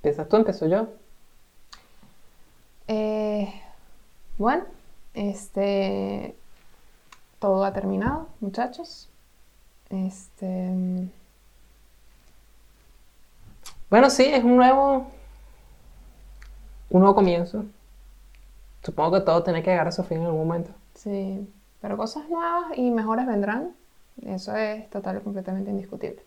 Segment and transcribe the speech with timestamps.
[0.00, 0.36] ¿Empiezas tú?
[0.36, 0.88] ¿Empiezo yo?
[2.88, 3.52] Eh,
[4.38, 4.64] bueno,
[5.12, 6.34] este.
[7.38, 9.10] Todo ha terminado, muchachos.
[9.90, 10.70] Este.
[13.90, 15.06] Bueno, sí, es un nuevo.
[16.88, 17.66] Un nuevo comienzo.
[18.82, 20.70] Supongo que todo tiene que llegar a su fin en algún momento.
[20.94, 21.46] Sí,
[21.82, 23.74] pero cosas nuevas y mejores vendrán.
[24.22, 26.22] Eso es total y completamente indiscutible.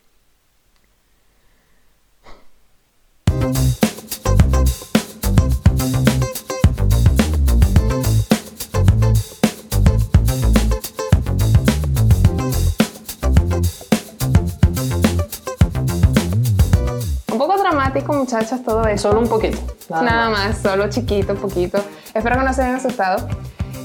[18.04, 19.08] Dramático, muchachos, todo eso.
[19.10, 19.58] Solo un poquito.
[19.90, 20.58] Nada, más.
[20.58, 21.78] solo chiquito, poquito.
[22.14, 23.26] Espero que no se hayan asustado.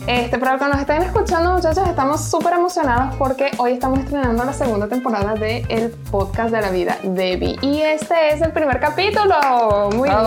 [0.07, 4.53] Este, pero que nos estén escuchando, muchachos, estamos súper emocionados porque hoy estamos estrenando la
[4.53, 7.57] segunda temporada de el podcast de la vida Debbie.
[7.61, 9.89] Y este es el primer capítulo.
[9.93, 10.23] Muy Oh,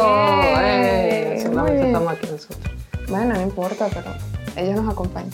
[0.52, 0.58] bien.
[0.60, 1.86] eh, Muy bien.
[1.86, 2.58] estamos aquí nosotros.
[3.08, 4.12] Bueno, no importa, pero
[4.56, 5.30] ellos nos acompañan.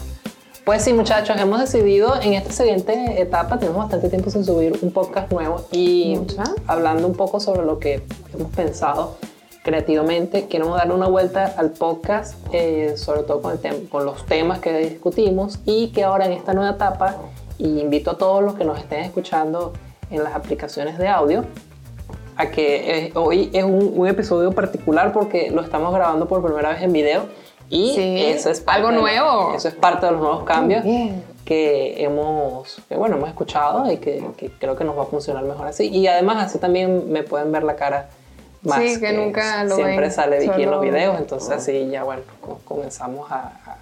[0.68, 4.90] Pues sí, muchachos, hemos decidido en esta siguiente etapa, tenemos bastante tiempo sin subir un
[4.92, 6.20] podcast nuevo y
[6.66, 8.02] hablando un poco sobre lo que
[8.34, 9.16] hemos pensado
[9.62, 14.58] creativamente, queremos darle una vuelta al podcast, eh, sobre todo con, el con los temas
[14.58, 17.16] que discutimos y que ahora en esta nueva etapa,
[17.56, 19.72] y invito a todos los que nos estén escuchando
[20.10, 21.46] en las aplicaciones de audio,
[22.36, 26.68] a que eh, hoy es un, un episodio particular porque lo estamos grabando por primera
[26.68, 29.54] vez en video y Sí, eso es parte algo de- nuevo.
[29.54, 30.84] eso es parte de los nuevos cambios
[31.44, 35.44] que hemos, que, bueno, hemos escuchado y que, que creo que nos va a funcionar
[35.44, 35.88] mejor así.
[35.88, 38.08] Y además así también me pueden ver la cara
[38.62, 38.78] más.
[38.80, 42.22] Sí, que nunca lo Siempre ven, sale Vicky en los videos, entonces así ya bueno,
[42.40, 43.52] co- comenzamos a...
[43.66, 43.76] a-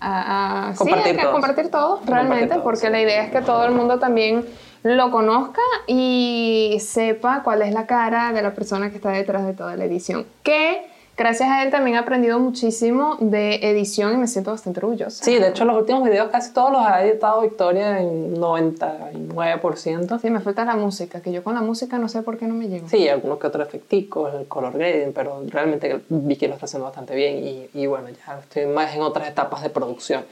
[0.00, 1.32] a, a- sí, Compartir a todos.
[1.32, 2.88] compartir todo, realmente, todos, porque sí.
[2.88, 4.46] la idea es que todo el mundo también
[4.84, 9.54] lo conozca y sepa cuál es la cara de la persona que está detrás de
[9.54, 10.24] toda la edición.
[10.44, 10.86] Que
[11.18, 15.24] gracias a él también he aprendido muchísimo de edición y me siento bastante orgullosa.
[15.24, 20.20] Sí, de hecho los últimos videos casi todos los ha editado Victoria en 99%.
[20.20, 22.54] Sí, me falta la música, que yo con la música no sé por qué no
[22.54, 22.88] me llego.
[22.88, 27.14] Sí, algunos que otros efecticos, el color grading, pero realmente Vicky lo está haciendo bastante
[27.14, 30.24] bien y, y bueno, ya estoy más en otras etapas de producción.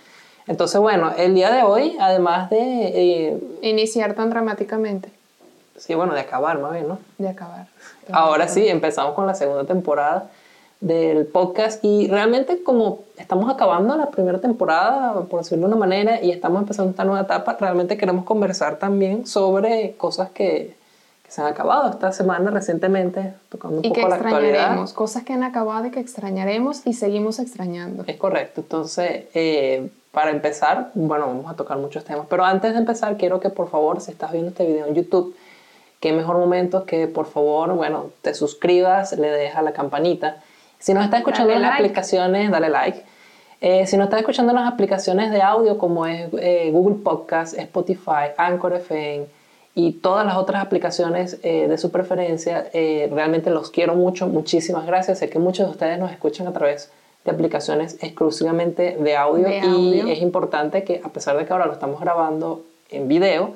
[0.46, 5.10] Entonces, bueno, el día de hoy, además de, eh, Iniciar tan dramáticamente,
[5.76, 6.98] sí, bueno, de acabar más bien, ¿no?
[7.18, 7.66] de acabar.
[8.12, 10.30] Ahora sí, empezamos con la segunda temporada
[10.80, 16.22] del podcast y realmente como estamos acabando la primera temporada, por decirlo de una manera,
[16.22, 20.76] y estamos empezando esta nueva etapa, realmente queremos conversar también sobre cosas que,
[21.24, 24.90] que se han acabado esta semana recientemente, tocando un Y que poco la actualidad.
[24.90, 28.04] cosas que han acabado y que extrañaremos y seguimos extrañando.
[28.06, 28.60] Es correcto.
[28.60, 32.26] Entonces, eh, para empezar, bueno, vamos a tocar muchos temas.
[32.28, 35.34] Pero antes de empezar, quiero que por favor, si estás viendo este video en YouTube,
[36.00, 40.36] qué mejor momento que por favor, bueno, te suscribas, le dejas la campanita.
[40.78, 41.84] Si nos estás escuchando Dale en las like.
[41.84, 43.02] aplicaciones, dale like.
[43.60, 47.58] Eh, si nos estás escuchando en las aplicaciones de audio como es eh, Google Podcast,
[47.58, 49.26] Spotify, Anchor FM
[49.74, 55.18] y todas las otras aplicaciones eh, de su preferencia, realmente los quiero mucho, muchísimas gracias.
[55.18, 56.90] Sé que muchos de ustedes nos escuchan a través
[57.24, 61.66] de aplicaciones exclusivamente de audio, De y es importante que a pesar de que ahora
[61.66, 63.54] lo estamos grabando en video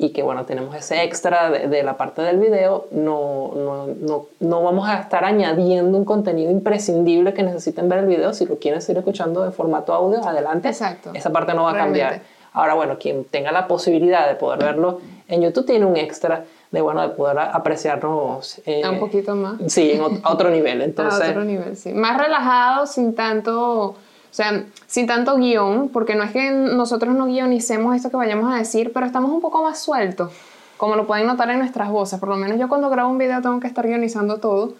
[0.00, 4.26] y que bueno, tenemos ese extra de, de la parte del video, no, no, no,
[4.38, 8.32] no vamos a estar añadiendo un contenido imprescindible que necesiten ver el video.
[8.32, 10.68] Si lo quieren seguir escuchando en formato audio, adelante.
[10.68, 11.10] Exacto.
[11.14, 12.20] Esa parte no va a cambiar.
[12.52, 16.80] Ahora, bueno, quien tenga la posibilidad de poder verlo en YouTube tiene un extra de,
[16.80, 18.60] bueno, de poder apreciarnos.
[18.66, 19.56] eh, un poquito más.
[19.66, 20.80] Sí, en ot- a otro nivel.
[20.80, 21.92] a Entonces, otro nivel, sí.
[21.92, 23.96] Más relajado, sin tanto,
[24.30, 28.52] o sea, sin tanto guion, porque no es que nosotros no guionicemos esto que vayamos
[28.52, 30.32] a decir, pero estamos un poco más sueltos,
[30.76, 32.20] como lo pueden notar en nuestras voces.
[32.20, 34.74] Por lo menos yo cuando grabo un video tengo que estar guionizando todo.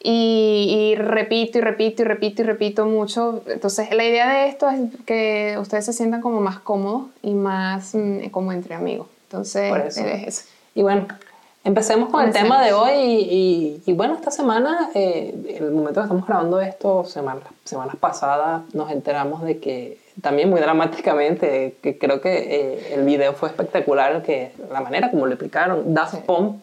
[0.00, 3.42] Y, y repito y repito y repito y repito mucho.
[3.48, 7.94] Entonces, la idea de esto es que ustedes se sientan como más cómodos y más
[7.94, 9.08] mm, como entre amigos.
[9.24, 10.00] Entonces, Por eso.
[10.04, 10.44] es esa.
[10.74, 11.08] Y bueno,
[11.64, 12.56] empecemos con el Comencemos.
[12.58, 12.92] tema de hoy.
[12.92, 17.96] Y, y- y bueno, esta semana, eh, el momento que estamos grabando esto, semanas, semanas
[17.96, 23.48] pasadas, nos enteramos de que, también muy dramáticamente, que creo que eh, el video fue
[23.48, 26.20] espectacular, que la manera como lo explicaron, Daft Sí.
[26.26, 26.56] Punk,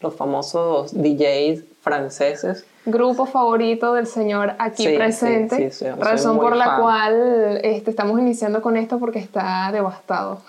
[0.00, 6.64] los famosos DJs franceses, grupo favorito del señor aquí Sí, presente, sí, razón por la
[6.66, 6.80] fan.
[6.80, 10.40] cual este, estamos iniciando con esto porque está devastado.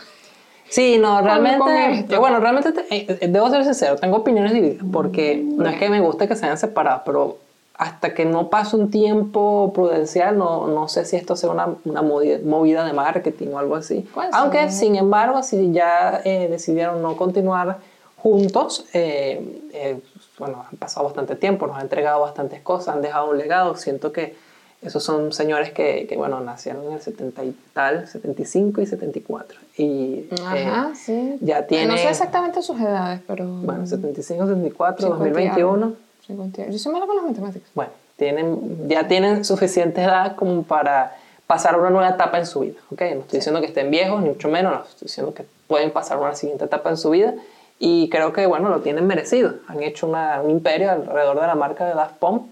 [0.72, 4.86] Sí, no, realmente, eh, bueno, realmente te- eh, eh, debo ser sincero, tengo opiniones divididas
[4.92, 7.38] porque no es que me guste que se hayan separado, pero
[7.76, 12.02] hasta que no pase un tiempo prudencial, no, no sé si esto sea una, una
[12.02, 14.08] movi- movida de marketing o algo así.
[14.34, 17.80] Aunque, sin embargo, si ya eh, decidieron no continuar
[18.18, 20.00] juntos, eh, eh,
[20.40, 23.76] bueno, han pasado bastante tiempo, nos han entregado bastantes cosas, han dejado un legado.
[23.76, 24.36] Siento que
[24.82, 29.60] esos son señores que, que bueno, nacieron en el 70 y tal, 75 y 74.
[29.78, 31.38] Y Ajá, eh, sí.
[31.42, 31.90] ya tienen...
[31.90, 33.46] No sé exactamente sus edades, pero...
[33.46, 35.86] Bueno, 75, 74, 50 y 2021.
[35.86, 35.96] algo.
[36.26, 36.74] 50 y algo.
[36.74, 37.70] Yo soy mala con las matemáticas.
[37.76, 41.16] Bueno, tienen, ya tienen suficiente edad como para
[41.48, 42.80] pasar una nueva etapa en su vida.
[42.92, 43.14] ¿okay?
[43.14, 46.18] No estoy diciendo que estén viejos, ni mucho menos, no, estoy diciendo que pueden pasar
[46.18, 47.34] una siguiente etapa en su vida
[47.78, 49.56] y creo que, bueno, lo tienen merecido.
[49.68, 52.44] Han hecho una- un imperio alrededor de la marca de Daft Punk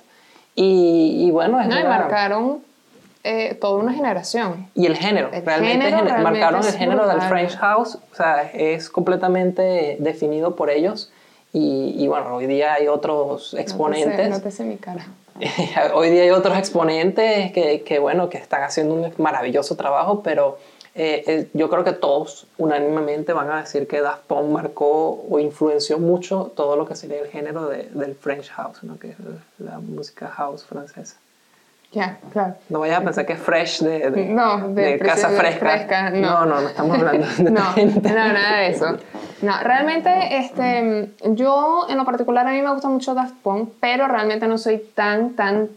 [0.61, 2.59] y, y bueno, es No, y marcaron
[3.23, 4.67] eh, toda una generación.
[4.75, 7.29] y el género, El realmente, género realmente marcaron el género del brutal.
[7.29, 11.11] French House, o sea, es completamente definido por ellos
[11.53, 14.29] y, y bueno, hoy día hay otros exponentes.
[14.29, 15.07] No te sé mi cara.
[15.93, 20.57] Hoy día hay otros exponentes que, que, bueno, que están haciendo un maravilloso trabajo, pero
[20.95, 25.39] eh, eh, yo creo que todos unánimemente van a decir que Daft Punk marcó o
[25.39, 28.97] influenció mucho todo lo que sería el género de- del French House, ¿no?
[28.99, 29.15] que es
[29.59, 31.15] la música house francesa.
[31.91, 32.53] Ya, claro.
[32.69, 35.59] No vayas a pensar que es fresh de, de, No, de casa precios- fresca.
[35.59, 36.19] fresca, no.
[36.21, 38.09] no, no, no estamos hablando de No, gente.
[38.09, 38.97] no, nada de eso.
[39.41, 44.07] No, realmente, este, yo en lo particular a mí me gusta mucho Daft Punk, pero
[44.07, 45.69] realmente no soy tan, tan,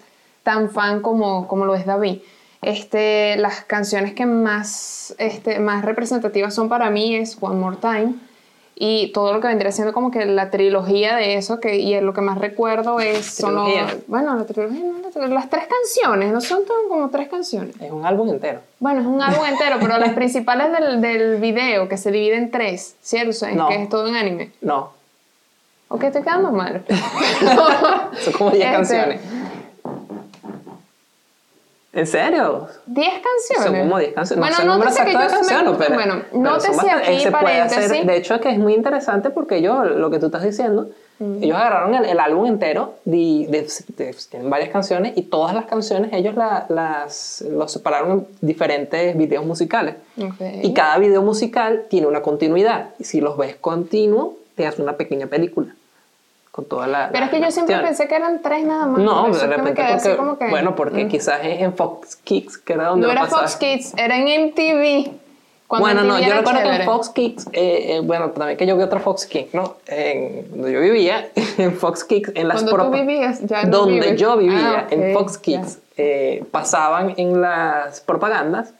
[0.42, 2.20] tan fan como, como lo es David.
[2.62, 8.14] Este, las canciones que más, este, más representativas son para mí es One More Time
[8.76, 12.14] y todo lo que vendría siendo como que la trilogía de eso, que, y lo
[12.14, 13.98] que más recuerdo es, son los- Trilogía.
[14.06, 17.74] bueno, la trilogía, no, la trilogía, las tres canciones, no son todo como tres canciones.
[17.80, 18.60] Es un álbum entero.
[18.78, 22.50] Bueno, es un álbum entero, pero las principales del, del video, que se divide en
[22.52, 23.30] tres, ¿cierto?
[23.30, 23.68] Es No.
[23.68, 24.52] que es todo en anime.
[24.60, 24.92] No,
[25.88, 26.82] ¿O estoy quedando mal?
[28.20, 29.20] son como 10 Este, canciones.
[31.94, 32.68] ¿En serio?
[32.86, 33.64] 10 canciones.
[33.64, 34.40] Son como 10 canciones.
[34.40, 35.94] Bueno, no sé número nótese que yo sí me- canciones, pero.
[35.94, 38.06] Bueno, nótese son bastante- aquí, puede hacer- paréntesis.
[38.06, 41.42] de hecho, es que es muy interesante porque ellos, lo que tú estás diciendo, Mm.
[41.42, 43.68] ellos agarraron el, el álbum entero, de, de-
[44.04, 49.14] de- tienen varias canciones y todas las canciones ellos la- las los separaron en diferentes
[49.16, 49.96] videos musicales.
[50.18, 50.40] Ok.
[50.62, 52.90] Y cada video musical tiene una continuidad.
[52.98, 55.74] Y si los ves continuo, te hace una pequeña película.
[56.52, 57.08] Con toda la.
[57.10, 57.88] Pero la- es que yo siempre cuestiones.
[57.98, 58.98] pensé que eran tres nada más.
[59.00, 61.08] No, de que repente así porque, como que, bueno, porque mm.
[61.08, 63.26] quizás es en Fox Kicks, que era donde No era.
[63.26, 65.10] Fox Kids, era en MTV.
[65.68, 68.66] Bueno, no, MTV yo era recuerdo que en Fox Kicks, eh, eh, bueno, también que
[68.66, 69.76] yo vi otra Fox Kicks, ¿no?
[69.86, 74.20] En donde yo vivía, en Fox Kicks, en las propa- vivías, ya no Donde vives.
[74.20, 78.74] yo vivía, Ah, en ok, Fox Kicks, eh, pasaban en las propagandas,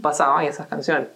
[0.00, 1.08] pasaban esas canciones.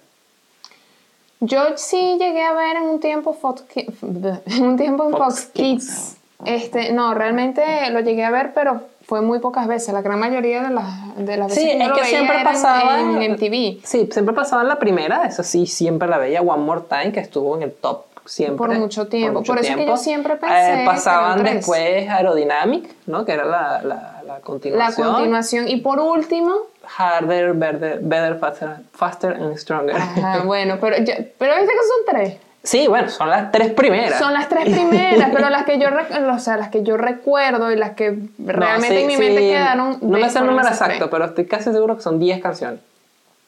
[1.46, 5.23] Yo sí llegué a ver en un tiempo Fox Ki- en un tiempo en Fox
[5.25, 6.17] Fox, Kids.
[6.44, 9.93] Este, no, realmente lo llegué a ver, pero fue muy pocas veces.
[9.94, 12.41] La gran mayoría de las, de las veces Sí, que es lo que veía siempre
[12.41, 13.81] era en- pasaba en, MTV.
[13.85, 17.20] Sí, siempre pasaba en la primera, eso sí, siempre la veía One More Time, que
[17.20, 18.56] estuvo en el top siempre.
[18.56, 19.43] Por mucho tiempo.
[19.43, 23.25] Por eso es que yo siempre pensé Eh, que pasaban después Aerodynamic, ¿no?
[23.25, 25.09] Que era la, la, la La continuación.
[25.13, 25.69] continuación.
[25.69, 26.55] Y por último,
[26.99, 29.97] Harder, better, better faster, faster and stronger.
[29.97, 32.37] ajá, bueno, pero, ya- pero viste que son tres.
[32.63, 34.19] Sí, bueno, son las tres primeras.
[34.19, 35.89] Son las tres primeras, pero las que yo,
[36.35, 39.21] o sea, las que yo recuerdo y las que No, realmente sí, en mi sí,
[39.21, 39.99] mente quedaron.
[40.01, 42.81] No me sé el número exacto, pero estoy casi seguro que son 10 canciones.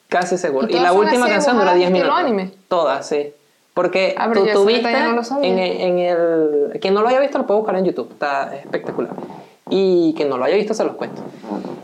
[0.09, 0.67] Casi seguro.
[0.69, 2.19] ¿Y Y, la última canción dura dibujadas 10 estilo minutos.
[2.23, 2.51] anime?
[2.67, 3.33] Todas, sí.
[3.73, 7.09] Porque Ah, tú, yo tú ese viste detalle no en, en el- Quien no lo
[7.09, 8.09] haya visto lo puede buscar en YouTube.
[8.11, 9.11] Está espectacular.
[9.69, 11.21] Y quien no lo haya visto se los cuento.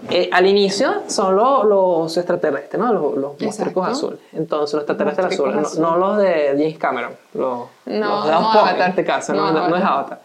[0.10, 2.94] Eh, al inicio son lo- los extraterrestres, ¿no?
[2.94, 4.20] Los, los monstruos azules.
[4.34, 8.00] Entonces, los extraterrestres Monstruos azules, no, no los de James Cameron, los, No, los de
[8.00, 8.90] no en Avatar.
[8.90, 10.22] este caso, No, no, no- no es Avatar.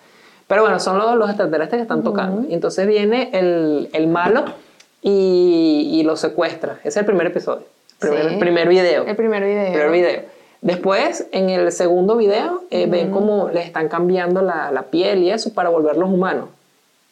[0.47, 2.49] Pero bueno, son los, los extraterrestres que están tocando.
[2.49, 4.45] Y entonces viene el, el malo
[5.03, 6.75] y, y lo secuestra.
[6.81, 7.65] Ese es el primer episodio.
[7.99, 8.35] Primer, Sí.
[8.35, 9.05] el primer video.
[9.05, 9.67] El primer video.
[9.67, 10.23] El primer video.
[10.61, 15.31] Después, en el segundo video, eh, ven cómo les están cambiando la, la piel y
[15.31, 16.47] eso para volverlos humanos.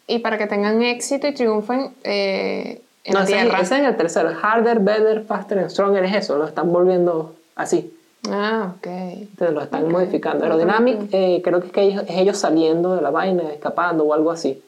[0.06, 3.60] Y para que tengan éxito y triunfen eh, en no, la ese, es- tierra.
[3.60, 4.30] ese es en el tercero.
[4.40, 6.36] Harder, better, faster and stronger es eso.
[6.38, 7.92] Lo están volviendo así.
[8.30, 8.86] Ah, ok.
[8.86, 9.90] Entonces lo están Ok.
[9.90, 10.44] modificando.
[10.44, 14.14] Aerodynamic, eh, creo que es, que ellos, es ellos saliendo de la vaina, escapando o
[14.14, 14.62] algo así.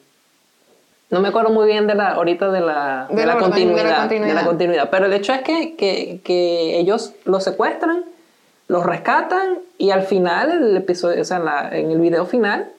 [1.09, 3.55] No me acuerdo muy bien de la, ahorita de la, Del de la, orden, de
[3.65, 4.45] la continuidad, de la continuidad.
[4.45, 4.89] continuidad.
[4.91, 8.03] Pero el hecho es que, que, que ellos los secuestran,
[8.67, 12.69] los rescatan y al final, el episodio, o sea, en, la- en el video final,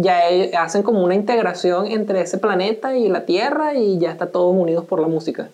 [0.00, 4.26] Ya e- hacen como una integración entre ese planeta y la Tierra y ya está
[4.30, 5.48] todos unidos por la música.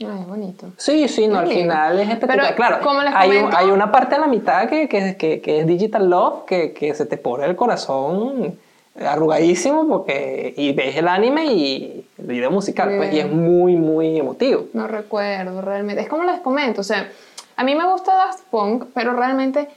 [0.00, 0.66] Ay, bonito.
[0.76, 2.46] Sí, sí, no, al final es espectacular.
[2.46, 5.16] Pero, claro, como les hay, un- comento- hay una parte a la mitad que, que,
[5.16, 8.58] que, que es Digital Love, que, que se te pone el corazón
[9.04, 14.18] arrugadísimo porque y ves el anime y el video musical, pues, y es muy, muy
[14.18, 14.66] emotivo.
[14.72, 16.02] No recuerdo realmente.
[16.02, 17.08] Es como les comento, o sea,
[17.56, 19.68] a mí me gusta Daft Punk, pero realmente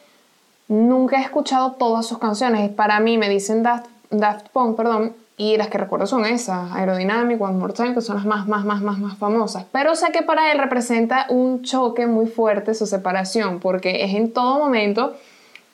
[0.68, 2.70] nunca he escuchado todas sus canciones.
[2.72, 7.40] Para mí me dicen Daft, Daft Punk, perdón, y las que recuerdo son esas, Aerodynamic,
[7.40, 9.66] One More Time, que son las más, más, más, más, más famosas.
[9.72, 14.34] Pero sé que para él representa un choque muy fuerte su separación, porque es en
[14.34, 15.14] todo momento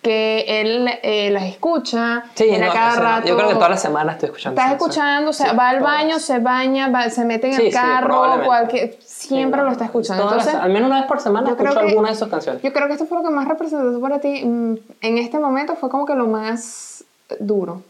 [0.04, 3.28] que él eh, las escucha, Sí, en no, cada o sea, rato.
[3.28, 4.60] yo creo que toda la semana estoy escuchando.
[4.62, 4.86] Estás salsa.
[4.86, 5.94] escuchando, o sea, Sí, va al todas.
[5.96, 8.46] baño, se baña, va- se mete en Sí, el sí, carro, probablemente.
[8.48, 10.24] cualquier, siempre Sí, lo está escuchando.
[10.24, 12.62] todas las- Entonces, al menos una vez por semana escucho que- alguna de sus canciones.
[12.62, 15.76] yo creo que esto fue lo que más representó para ti mm, en este momento,
[15.76, 17.04] fue como que lo más
[17.40, 17.82] duro,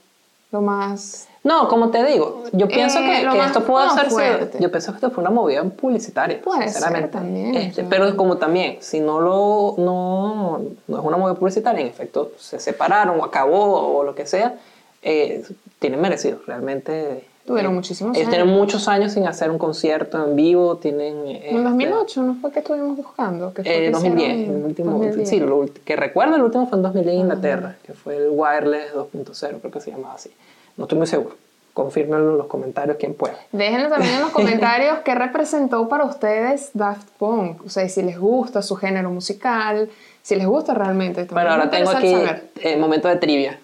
[0.52, 1.28] lo más...
[1.44, 4.12] No, como te digo, yo pienso Eh, que, que esto puede hacerse.
[4.12, 4.58] fuerte.
[4.62, 6.42] Yo pienso que esto fue una movida publicitaria.
[6.42, 7.10] Puede ser sinceramente.
[7.10, 7.84] también, Este.
[7.84, 12.60] Pero como también, si no lo no, no es una movida publicitaria, en efecto se
[12.60, 14.56] separaron o acabó o lo que sea,
[15.02, 15.44] eh,
[15.80, 16.40] tienen merecido.
[16.48, 17.26] Realmente.
[17.46, 18.30] Tuvieron eh, muchísimos años.
[18.30, 20.78] tienen muchos años sin hacer un concierto en vivo.
[20.78, 21.28] Tienen.
[21.28, 23.54] eh, En este, 2008, ¿no fue que estuvimos buscando?
[23.54, 25.28] Que fue eh, que 2010, hicieron- el último, 2010.
[25.30, 28.94] sí, lo que recuerdo el último fue en 2010 en Inglaterra, que fue el Wireless
[28.96, 30.32] 2.0, creo que se llamaba así.
[30.78, 31.36] No estoy muy seguro.
[31.74, 33.36] Confírmenlo en los comentarios quien pueda.
[33.52, 37.66] Déjenlo también en los comentarios qué representó para ustedes Daft Punk.
[37.66, 39.90] O sea, si les gusta su género musical,
[40.22, 41.26] si les gusta realmente.
[41.26, 42.16] También Bueno, ahora tengo aquí
[42.62, 43.60] el momento de trivia.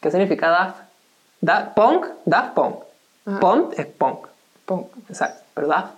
[0.00, 0.76] ¿Qué significa Daft?
[1.40, 2.76] Da, punk, Daft Punk.
[3.26, 3.40] Ajá.
[3.40, 4.26] Punk es punk,
[4.64, 4.86] Punk.
[5.08, 5.94] exacto, pero Daft.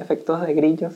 [0.00, 0.94] Efectos de grillos.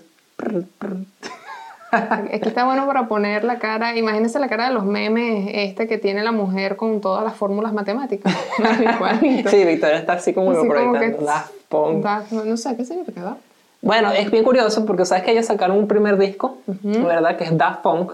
[2.32, 5.98] Aquí está bueno para poner la cara, imagínense la cara de los memes este que
[5.98, 8.34] tiene la mujer con todas las fórmulas matemáticas.
[9.50, 11.18] Sí, Victoria está así como Así como proyectando.
[11.18, 12.04] que- Daft Punk.
[12.04, 13.40] Daft- no sé, ¿qué significa Daft?
[13.82, 17.36] Bueno, es bien curioso porque sabes que ellos sacaron un primer disco, ¿verdad?
[17.36, 18.12] Que es Daft Punk.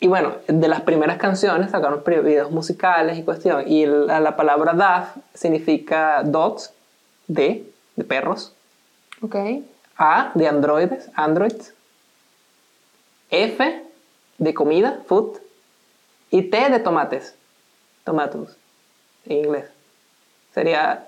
[0.00, 3.64] Y bueno, de las primeras canciones sacaron videos musicales y cuestión.
[3.66, 6.72] Y la, la palabra Daft significa dogs,
[7.28, 7.64] de,
[7.96, 8.54] de perros.
[9.20, 9.36] Ok.
[9.98, 11.74] A, de androides, androids.
[13.30, 13.82] F,
[14.38, 15.38] de comida, food.
[16.30, 17.34] Y T, de tomates,
[18.04, 18.56] tomatoes,
[19.26, 19.64] en inglés.
[20.54, 21.06] Sería...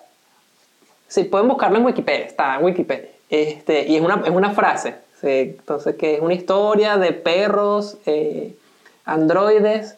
[1.08, 3.10] Sí, pueden buscarlo en Wikipedia, está en Wikipedia.
[3.28, 4.96] Este, y es una, es una frase.
[5.20, 8.56] sí, entonces, que es una historia de perros, eh,
[9.04, 9.96] androides,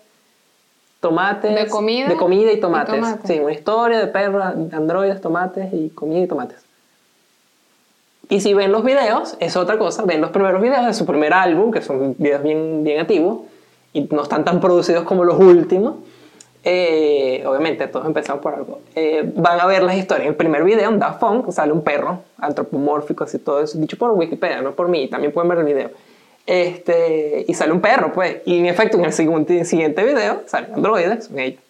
[1.00, 1.54] tomates.
[1.54, 3.04] De comida De comida y tomates.
[3.24, 6.63] Sí, una historia de perros, androides, tomates y comida y tomates.
[8.28, 10.02] Y si ven los videos, es otra cosa.
[10.04, 13.40] Ven los primeros videos de su primer álbum, que son videos bien, bien antiguos
[13.92, 15.96] y no están tan producidos como los últimos.
[16.64, 18.80] Eh, obviamente, todos empezamos por algo.
[18.94, 20.24] Eh, van a ver las historias.
[20.26, 23.98] En el primer video, en Daft Punk, sale un perro antropomórfico, así todo eso, dicho
[23.98, 25.08] por Wikipedia, no por mí.
[25.08, 25.90] También pueden ver el video.
[26.46, 28.38] Este, y sale un perro, pues.
[28.46, 31.60] Y en efecto, en el siguiente, siguiente video, salen androides, son ellos.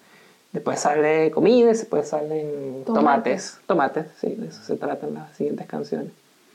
[0.52, 3.58] Después sale comida, después salen tomates.
[3.66, 6.12] Tomates, sí, de eso se tratan las siguientes canciones.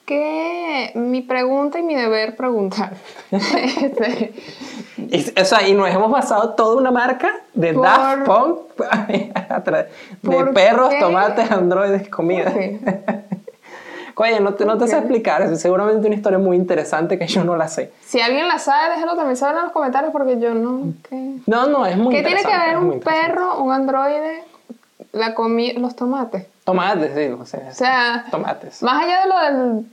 [0.10, 2.94] Que mi pregunta y mi deber preguntar.
[3.32, 4.34] Este,
[4.98, 8.60] Y, o sea, y nos hemos basado toda una marca de Por- Daft Punk
[9.08, 9.88] de
[10.24, 11.00] ¿Por perros, qué?
[11.00, 12.50] tomates, androides, comida.
[12.50, 12.90] Ok.
[14.16, 17.44] Oye, no te, no te sé explicar, es seguramente una historia muy interesante que yo
[17.46, 17.92] no la sé.
[18.06, 20.92] Si alguien la sabe, déjalo también saber en los comentarios porque yo no.
[21.08, 23.28] ¿Qué, No, no, es muy ¿Qué tiene que interesante, ver un interesante.
[23.28, 24.44] perro, un androide,
[25.14, 26.48] la comi los tomates?
[26.66, 28.84] Tomates, sí, o sea, O sea, tomates.
[28.84, 29.40] más allá de lo
[29.76, 29.86] del,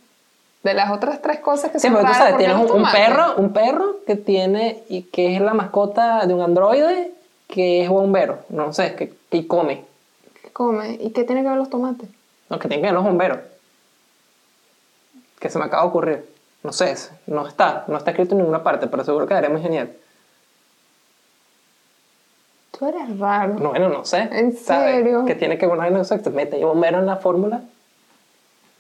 [0.67, 2.83] de las otras tres cosas que Sí, son porque tú sabes, ¿por qué tienes un,
[2.91, 7.13] perro, un perro que tiene, y que es la mascota de un androide
[7.49, 9.85] que es bombero, no sé, que, que come,
[10.43, 10.99] ¿Qué come?
[11.01, 12.09] ¿Y qué tiene que ver los tomates?
[12.49, 13.39] no, que tiene que ver los bomberos.
[15.39, 16.29] Que se me acaba de ocurrir.
[16.63, 16.97] No sé,
[17.27, 19.93] no está, no está escrito en ninguna parte, pero seguro quedaría muy genial.
[22.77, 23.55] Tú eres raro.
[23.55, 24.29] No, bueno, no sé.
[24.33, 24.97] ¿En ¿sabes?
[24.97, 25.25] serio?
[25.25, 26.31] Que tiene que ver con los exacto.
[26.31, 27.63] Mete bombero en la fórmula.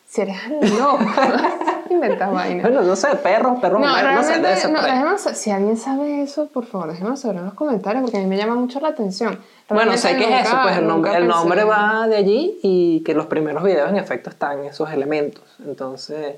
[0.08, 0.36] Si eres
[0.78, 0.98] loco.
[1.90, 2.62] Inventas vainas.
[2.62, 6.46] Bueno, no sé, perros, perros No, no sé, debe ser no, si alguien sabe eso,
[6.48, 9.38] por favor, déjenos saber en los comentarios porque a mí me llama mucho la atención.
[9.68, 12.58] Bueno, Realmente sé que es nunca- eso, pues el nombre, el nombre va de allí
[12.62, 15.42] y que los primeros videos en efecto están esos elementos.
[15.64, 16.36] Entonces,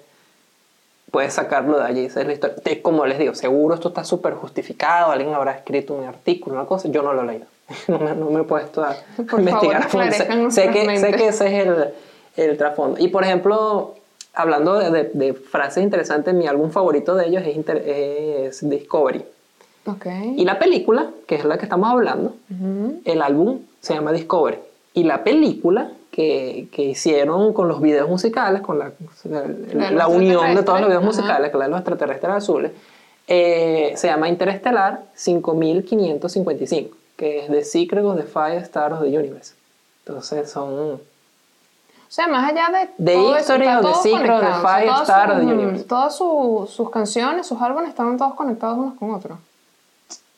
[1.11, 2.05] puedes sacarlo de allí.
[2.07, 2.57] Esa es la historia.
[2.83, 5.11] Como les digo, seguro esto está súper justificado.
[5.13, 6.89] Alguien habrá escrito un artículo, una cosa.
[6.89, 7.47] Yo no lo he leído.
[7.89, 8.95] No me, no me he puesto a
[9.29, 9.89] Por investigar.
[9.89, 10.11] favor.
[10.13, 11.95] Sé- sé, que, sé que ese es el,
[12.37, 12.99] el trasfondo.
[12.99, 13.95] Y por ejemplo,
[14.39, 19.25] hablando de, de- de frases interesantes, mi álbum favorito de ellos es, Inter- es Discovery.
[19.87, 20.07] Ok.
[20.37, 23.01] Y la película, que es la que estamos hablando, Ujú.
[23.05, 24.59] el álbum se llama Discovery.
[24.95, 28.91] Y la película que, que hicieron con los videos musicales, con la,
[29.25, 32.73] la, la unión de todos los videos extraterrestres, musicales, que la de los extraterrestres azules,
[33.29, 39.17] eh, se llama Interestelar 5555, que es The Secret of the Five Stars of the
[39.19, 39.55] Universe.
[40.07, 41.01] Entonces son...
[42.09, 44.31] O sea, más allá de The todo History todo Secret.
[44.31, 44.55] O sea,
[45.35, 45.85] Five sus- Universe.
[45.85, 49.39] Todas sus- sus canciones, sus álbumes estaban todos conectados unos con otros.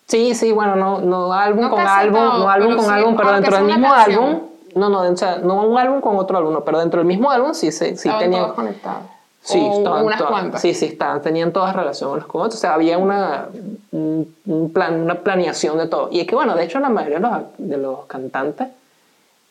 [0.09, 3.17] Sí, sí, bueno, no, no álbum No con álbum, todo, no álbum con sí, álbum,
[3.17, 4.25] pero dentro del mismo canción.
[4.25, 4.41] álbum,
[4.75, 7.55] no, no, o sea, no un álbum con otro álbum, pero dentro del mismo álbum
[7.55, 8.43] sí, sí, sí tenían.
[8.43, 9.03] todos conectados.
[9.43, 10.61] Sí, O estaban unas todas- cuantas.
[10.61, 12.57] Sí, sí, estaban, tenían todas relación unos con otros.
[12.57, 13.47] O sea, había una,
[13.93, 16.09] un, un plan, una planeación de todo.
[16.11, 18.69] Y es que, bueno, de hecho, la mayoría de los, de los cantantes,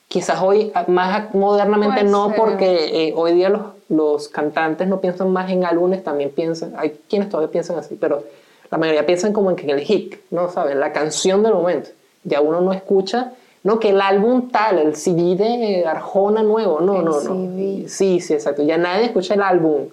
[0.10, 2.36] quizás hoy, más modernamente Puede no, ser.
[2.36, 7.00] porque eh, hoy día los, los cantantes no piensan más en álbumes, también piensan, hay
[7.10, 8.24] quienes todavía piensan así, pero
[8.70, 10.50] la mayoría piensan como en que el hit, ¿no?
[10.52, 10.76] ¿Sabes?
[10.76, 11.90] La canción del momento.
[12.26, 13.32] Ya uno no escucha,
[13.64, 17.88] no, que el álbum tal, el CD de Arjona nuevo, no, El no, no.
[17.88, 18.62] Sí, sí, exacto.
[18.64, 19.88] Ya nadie escucha el álbum.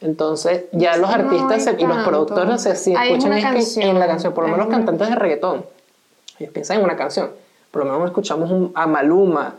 [0.00, 3.98] Entonces, ya los No artistas se- y los productores se es escuchan es que en
[3.98, 5.64] la canción, por lo menos una- cantantes de reggaetón.
[6.38, 7.30] Ellos piensan en una canción.
[7.74, 9.54] Por lo menos escuchamos un- a Maluma,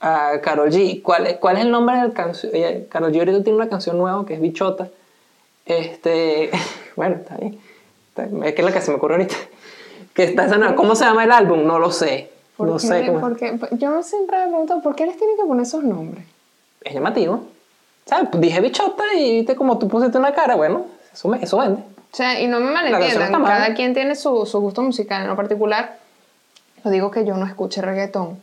[0.00, 1.02] a Karol G.
[1.02, 2.50] ¿Cuál, es- ¿Cuál es el nombre del canción?
[2.88, 4.88] Karol G ahorita tiene una canción nueva que es Bichota.
[5.66, 6.50] Este,
[6.96, 7.58] bueno, está bien.
[8.08, 8.42] Está bien.
[8.44, 9.34] Es que es la que se me ocurre ahorita.
[10.14, 11.66] Que está esa nueva- ¿Cómo se llama el álbum?
[11.66, 12.30] No lo sé.
[12.56, 13.20] ¿Por No qué sé cómo.
[13.20, 13.58] por qué?
[13.72, 16.24] Yo siempre me pregunto, ¿por qué les tienen que poner esos nombres?
[16.82, 17.42] Es llamativo.
[18.06, 18.30] ¿Sabes?
[18.40, 21.82] Dije bichota y viste como tú pusiste una cara, bueno, eso, me- eso vende.
[22.10, 25.20] O sea, y no me malentiendan, cada quien tiene su, su gusto musical.
[25.22, 25.98] En lo particular,
[26.84, 28.38] lo digo que yo no escuché reggaetón.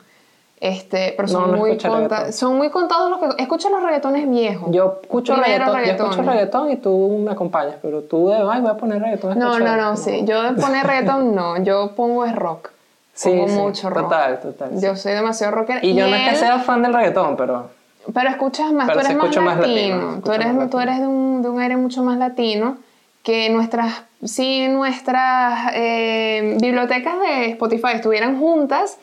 [0.61, 2.33] Este, pero son, No, no muy conta- reggaetón.
[2.33, 3.41] son muy contados los que...
[3.43, 4.69] Escucho los reggaetones viejos.
[4.71, 8.61] Yo escucho Primero reggaetón, yo escucho reggaetón y tú me acompañas, pero tú de, ay,
[8.61, 9.37] voy a poner reggaetón.
[9.37, 9.77] No, no, escuchar".
[9.79, 10.23] no, sí.
[10.25, 11.57] Yo de poner reggaetón no.
[11.61, 12.69] Yo pongo es rock.
[13.13, 14.03] Sí, Pongo sí, mucho rock.
[14.09, 14.85] total, total, sí.
[14.85, 15.79] Yo soy demasiado rockera.
[15.83, 17.69] Y yo no es que él- sea fan del reggaetón, pero
[18.13, 19.95] Pero escuchas más, Pero tú eres más escucho más latino.
[19.97, 22.77] latino, tú eres, más tú eres de, un, de un aire mucho más latino
[23.25, 28.97] que nuestras, si nuestras eh, bibliotecas de Spotify estuvieran juntas,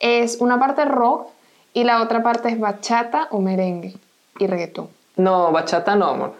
[0.00, 1.28] es una parte rock
[1.72, 3.94] y la otra parte es bachata o merengue
[4.40, 4.88] y reggaetón.
[5.16, 6.34] no, bachata no, amor,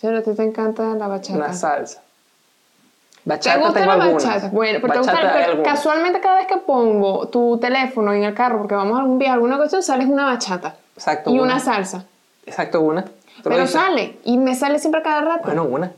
[0.00, 1.38] Pero a ti te encanta la bachata.
[1.38, 2.00] una salsa.
[2.00, 4.24] ¿Te Bachata gusta tengo la algunas.
[4.24, 4.48] bachata?
[4.48, 8.58] Bueno, pero, te gusta- pero casualmente cada vez que pongo tu teléfono en el carro
[8.58, 11.42] porque vamos a algún viaje, alguna cuestión, sales una bachata Exacto, y una.
[11.54, 12.04] una salsa.
[12.46, 13.04] Exacto, una.
[13.42, 13.70] Pero dices.
[13.72, 15.42] sale y me sale siempre a cada rato.
[15.44, 15.92] Bueno, una.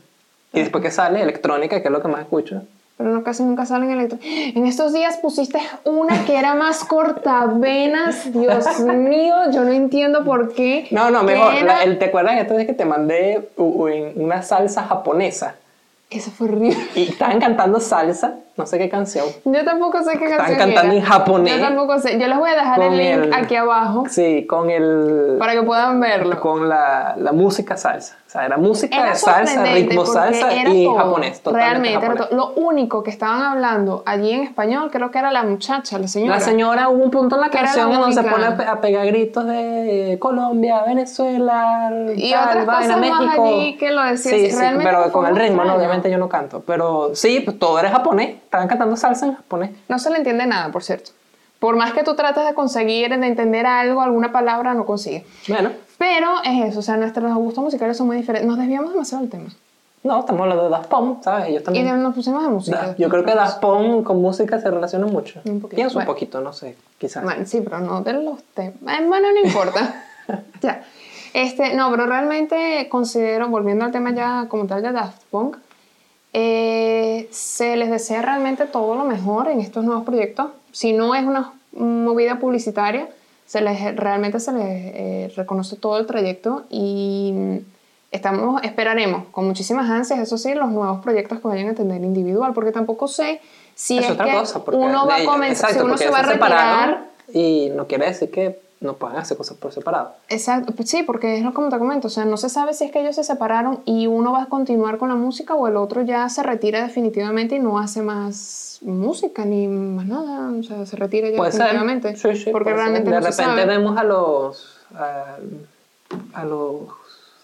[0.53, 2.63] Y después que sale, electrónica, que es lo que más escucho.
[2.97, 4.19] Pero no, casi nunca salen electro.
[4.21, 8.31] En estos días pusiste una que era más cortavenas.
[8.31, 10.87] Dios mío, yo no entiendo por qué.
[10.91, 11.53] No, no, mejor.
[11.53, 15.55] era- la- el, ¿Te acuerdas vez que te mandé una salsa japonesa?
[16.09, 16.77] Eso fue horrible.
[16.95, 19.25] Y estaban cantando salsa, no sé qué canción.
[19.45, 21.01] Yo tampoco sé qué Estaban canción cantando era.
[21.01, 21.55] en japonés.
[21.55, 22.19] Yo tampoco sé.
[22.19, 25.37] Yo les voy a dejar el link el- aquí abajo Sí, con el.
[25.39, 26.39] para que puedan verlo.
[26.39, 28.17] Con la, la música salsa.
[28.27, 31.41] O sea, era música Era de salsa, ritmo salsa y todo, japonés.
[31.41, 32.31] Totalmente Realmente japonés.
[32.31, 36.35] Lo único que estaban hablando allí en español creo que era la muchacha, la señora.
[36.35, 39.05] La señora, hubo un punto en la canción donde se pone a, pe- a pegar
[39.07, 43.45] gritos de Colombia, Venezuela, Y tal, otras vaina, cosas más México.
[43.45, 46.29] allí que lo decía Sí, sí, Realmente pero con el ritmo, no, obviamente yo no
[46.29, 46.63] canto.
[46.65, 48.35] Pero sí, pues todo era japonés.
[48.51, 49.71] Estaban cantando salsa en japonés.
[49.87, 51.11] No se le entiende nada, por cierto.
[51.59, 55.23] Por más que tú trates de conseguir, de entender algo, alguna palabra, no consigues.
[55.47, 58.45] Bueno, Pero es eso, o sea, nuestros gustos musicales son muy diferentes.
[58.49, 59.49] Nos desviamos demasiado del tema.
[60.03, 61.47] no, estamos hablando de Daft Punk, ¿sabes?
[61.47, 61.85] Ellos Y también.
[61.85, 62.87] de- nos pusimos de música.
[62.87, 65.39] Da- yo creo que Daft Punk con música se relaciona mucho.
[65.45, 66.09] Un poquito, Pienso bueno.
[66.09, 67.23] un poquito, no sé, quizás.
[67.23, 68.99] Bueno, sí, pero no de los temas.
[68.99, 70.03] Eh, Bueno, no importa.
[70.61, 70.83] ya.
[71.33, 75.55] Este, no, pero realmente considero, volviendo al tema ya como tal de Daft Punk,
[76.33, 80.47] eh, se les desea realmente todo lo mejor en estos nuevos proyectos.
[80.71, 83.07] Si no es una movida publicitaria,
[83.45, 87.59] se les, realmente se les eh, reconoce todo el trayecto y
[88.11, 92.53] estamos, esperaremos con muchísimas ansias, eso sí, los nuevos proyectos que vayan a tener individual,
[92.53, 93.41] porque tampoco sé
[93.75, 96.23] si es es, otra que cosa, uno va a comenzar, si uno se va a
[96.23, 100.11] retirar Y no quiere decir que no puedan hacer cosas por separado.
[100.27, 102.83] Exacto, pues sí, porque es lo como te comento, o sea, no se sabe si
[102.85, 105.77] es que ellos se separaron y uno va a continuar con la música o el
[105.77, 110.85] otro ya se retira definitivamente y no hace más música ni más nada, o sea,
[110.87, 111.61] se retira ya Puede ser.
[111.61, 112.15] definitivamente.
[112.17, 112.77] Sí, sí, porque ser.
[112.79, 113.65] realmente De no se repente sabe.
[113.67, 115.35] vemos a los, a,
[116.33, 116.81] a los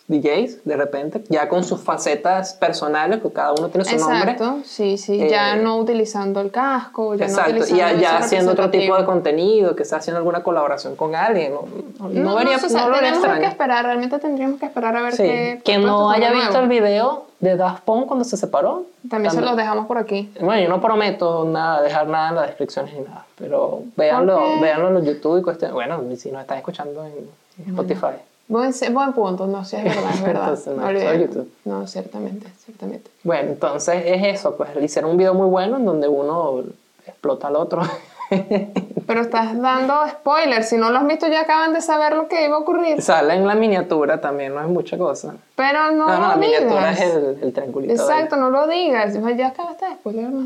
[0.10, 4.32] DJs, de repente, ya con sus facetas personales, que cada uno tiene su nombre.
[4.32, 8.00] Exacto, sí, sí, Eh, ya no utilizando el casco, ya no Exacto, y utilizando ya,
[8.02, 11.54] ya haciendo otro tipo de contenido, que está haciendo alguna colaboración con alguien.
[11.54, 11.64] No,
[12.00, 13.52] no, no No, vería, no, se sabe, no lo vería tenemos que extraño.
[13.52, 15.24] esperar, realmente tendríamos que esperar a ver Sí.
[15.24, 15.62] qué...
[15.66, 16.64] Quien no haya visto nuevo.
[16.64, 20.32] el video de Daft Punk cuando se separó, También se tam- los dejamos por aquí.
[20.40, 24.88] Bueno, yo no prometo nada, dejar nada en las descripciones ni nada, pero véanlo, véanlo
[24.88, 25.74] en los YouTube y cuestión.
[25.74, 27.12] Bueno, si nos están escuchando en
[27.60, 28.16] en Spotify.
[28.48, 31.14] Buen, buen punto, no, sí, es verdad, es verdad.
[31.20, 31.52] YouTube.
[31.66, 33.12] No, ciertamente, ciertamente.
[33.24, 36.64] Bueno, entonces es eso, pues hicieron un video muy bueno en donde uno
[37.06, 37.82] explota al otro.
[39.08, 40.68] Pero estás dando spoilers.
[40.70, 43.02] Si no lo has visto, ya acaban de saber lo que iba a ocurrir.
[43.02, 45.36] Sale en la miniatura también, no es mucha cosa.
[45.56, 46.40] Pero no, No, no, lo la digas.
[46.62, 47.94] miniatura es el, el triangulito.
[47.94, 49.14] Exacto, no lo digas.
[49.38, 50.30] Ya acabaste de spoiler.
[50.30, 50.46] más.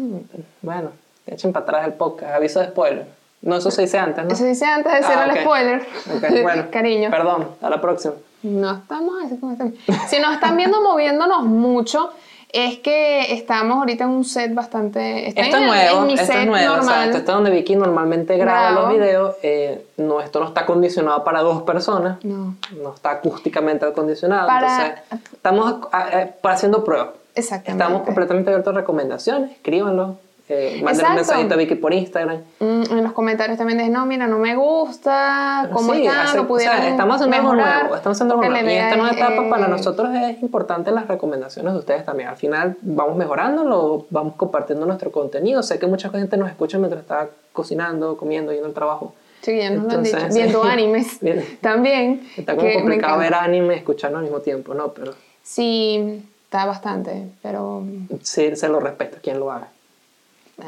[0.62, 0.90] Bueno,
[1.26, 3.08] echen para atrás el podcast, aviso de spoiler.
[3.42, 4.32] No, eso se dice antes, ¿no?
[4.32, 5.38] Eso dice antes de decir Ah, el ok.
[5.42, 5.82] spoiler.
[6.16, 6.66] Ok, bueno.
[6.72, 7.10] Cariño.
[7.10, 8.14] Perdón, a la próxima.
[8.44, 9.74] No estamos así como estamos.
[10.10, 12.12] Si nos están viendo moviéndonos mucho,
[12.54, 15.28] es que estamos ahorita en un set bastante.
[15.30, 16.96] está Esto es nuevo, esto es nuevo, normal.
[16.96, 17.18] exacto.
[17.18, 18.88] Esto es donde Vicky normalmente graba Grabo.
[18.88, 19.36] los videos.
[19.42, 22.24] Eh, no, esto no está acondicionado para dos personas.
[22.26, 22.56] No.
[22.82, 24.48] No está acústicamente acondicionado.
[24.48, 27.10] Para- Entonces, estamos ah, eh, haciendo pruebas.
[27.36, 27.82] Exactamente.
[27.84, 29.52] Estamos completamente abiertos a recomendaciones.
[29.52, 30.18] Escríbanlo.
[30.50, 32.42] Eh, manden un mensajito a Vicky por Instagram.
[32.60, 36.28] Mm, en los comentarios también dicen, no, mira, no me gusta, ¿cómo Sí, están?
[36.28, 38.70] hace- Lo pudieron o sea, estamos haciendo algo nuevo, estamos haciendo algo nuevo.
[38.70, 42.30] Y esta nueva etapa eh, para nosotros es importante las recomendaciones de ustedes también.
[42.30, 45.64] Al final vamos mejorándolo, vamos compartiendo nuestro contenido.
[45.64, 49.14] Sé que mucha gente nos escucha mientras está cocinando, comiendo, yendo al trabajo.
[49.42, 50.34] Sí, ya nos lo han Entonces, dicho.
[50.36, 51.20] Viendo animes
[51.62, 52.28] también.
[52.36, 54.90] Está como complicado ver anime y escucharlo al mismo tiempo, ¿no?
[54.90, 57.84] Pero Sí, está bastante, pero
[58.22, 59.68] sí, se lo respeta quien lo haga.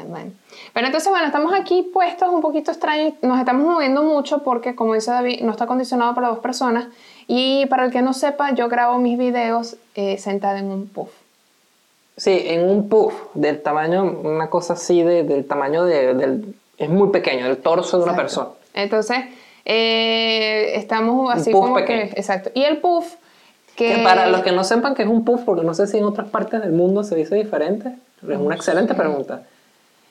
[0.06, 0.32] Bueno.
[0.72, 4.94] Pero entonces, bueno, estamos aquí puestos un poquito extraños, nos estamos moviendo mucho porque, como
[4.94, 6.86] dice David, no está acondicionado para dos personas.
[7.26, 11.10] Y para el que no sepa, yo grabo mis videos eh, sentada en un puff.
[12.16, 16.54] Sí, en un puff del tamaño, una cosa así de- del tamaño de, del...
[16.78, 18.48] Es muy pequeño, del torso de una persona.
[18.74, 19.18] Entonces,
[19.64, 22.10] eh, estamos así puff como pequeño.
[22.12, 22.20] que.
[22.20, 22.50] Exacto.
[22.54, 23.14] Y el puff.
[23.76, 25.98] Que, Que para los que no sepan que es un puff, porque no sé si
[25.98, 27.88] en otras partes del mundo se dice diferente,
[28.22, 29.42] es una excelente pregunta.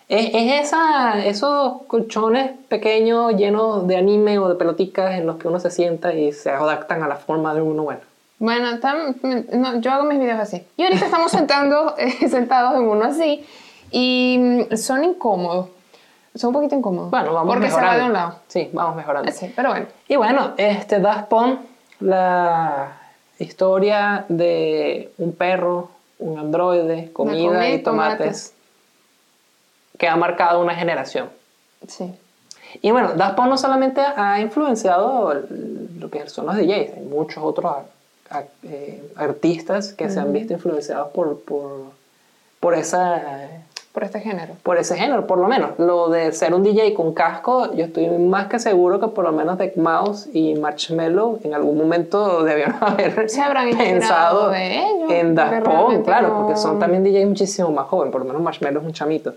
[0.10, 5.48] Es, es esa, esos colchones pequeños llenos de anime o de peloticas en los que
[5.48, 8.02] uno se sienta y se adaptan a la forma de uno bueno.
[8.40, 9.16] Bueno, tam-
[9.54, 10.62] no, yo hago mis videos así.
[10.76, 13.46] Y ahorita estamos sentando, eh, sentados en uno así.
[13.92, 14.38] Y
[14.72, 15.70] mm, son incómodos.
[16.36, 17.10] Son un poquito incómodos.
[17.12, 17.92] Bueno, vamos Porque mejorando.
[17.94, 18.36] se va de un lado.
[18.48, 19.32] Sí, vamos mejorando.
[19.32, 19.86] Sí, pero bueno.
[20.08, 21.60] Y bueno, este Daft Punk,
[22.00, 22.98] la
[23.40, 25.90] historia de un perro,
[26.20, 28.53] un androide, comida comida y y tomates, tomates.
[29.98, 31.30] Que ha marcado una generación.
[31.88, 32.14] Sí.
[32.82, 35.34] Y bueno, Daft Punk no solamente ha influenciado
[36.00, 37.72] lo que son los DJs, hay muchos otros
[38.64, 41.70] eh, artistas que se han visto influenciados por, por,
[42.60, 43.22] por, esa,
[43.92, 44.54] Por este género.
[44.64, 45.78] por ese género, por lo menos.
[45.78, 49.32] Lo de ser un DJ con casco, yo estoy más que seguro que por lo
[49.32, 55.12] menos Deck Mouse y Marshmello en algún momento debieron haber Se habrán pensado de ellos,
[55.12, 58.42] en Daft Punk, claro, no- porque son también DJs muchísimo más jóvenes, por lo menos
[58.42, 59.36] Marshmello es un chamito.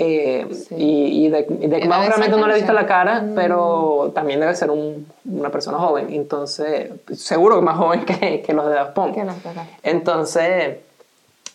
[0.00, 0.74] Eh, Sí.
[0.76, 3.34] Y, y Mouse debe ser realmente no le he visto la cara, Mm.
[3.34, 8.52] pero también debe ser un- una persona joven, entonces seguro que más joven que, que
[8.52, 9.14] los de Daft Punk.
[9.14, 9.78] Que los de Daft Punk.
[9.82, 10.76] Entonces,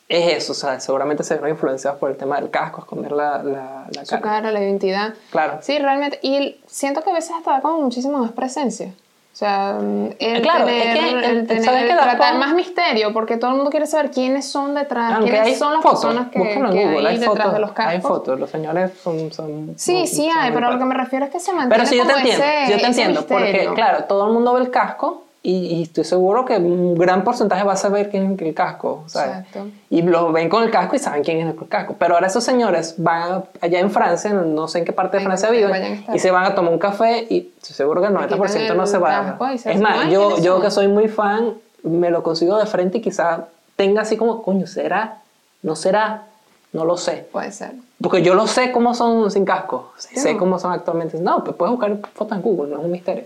[0.09, 3.41] es eso, o sea, seguramente se vieron influenciados por el tema del casco, esconder la,
[3.41, 4.21] la, la Su cara.
[4.21, 5.13] cara, la identidad.
[5.31, 5.59] Claro.
[5.61, 6.19] Sí, realmente.
[6.21, 8.93] Y siento que a veces hasta da como muchísima más presencia.
[9.33, 13.37] O sea, el Claro, es tener, que el- tener- ¿sabes el tratar más misterio, porque
[13.37, 16.29] todo el mundo quiere saber quiénes son detrás, Aunque quiénes hay son las fotos, personas
[16.31, 17.93] que, que Google, hay hay detrás fotos, de los cascos.
[17.93, 19.31] hay fotos, los señores son...
[19.33, 20.97] son Sí, sí son hay, pero a lo que padres.
[20.97, 23.25] me refiero es que se mantiene Pero sí, yo te entiendo, ese, yo te entiendo,
[23.25, 27.23] porque claro, todo el mundo ve el casco y, y estoy seguro que un gran
[27.25, 29.39] porcentaje va a saber quién es el casco, ¿sabes?
[29.39, 29.67] Exacto.
[29.89, 31.95] Y lo ven con el casco y saben quién es el casco.
[31.99, 35.49] Pero ahora esos señores van allá en Francia, no sé en qué parte de Francia
[35.49, 38.83] viven, y se van a tomar un café y estoy seguro que el 90% no
[38.83, 40.61] el se va se Es más, "Ay, yo, ¿quiénes yo son?".
[40.61, 43.41] que soy muy fan, me lo consigo de frente y quizás
[43.75, 45.17] tenga así como, coño, ¿será?
[45.61, 46.23] ¿No será?
[46.71, 47.27] No lo sé.
[47.31, 47.73] Puede ser.
[48.01, 49.91] Porque yo lo sé cómo son sin casco.
[49.97, 50.39] Sé No.
[50.39, 51.19] cómo son actualmente.
[51.19, 53.25] No, pues puedes buscar fotos en Google, no es un misterio.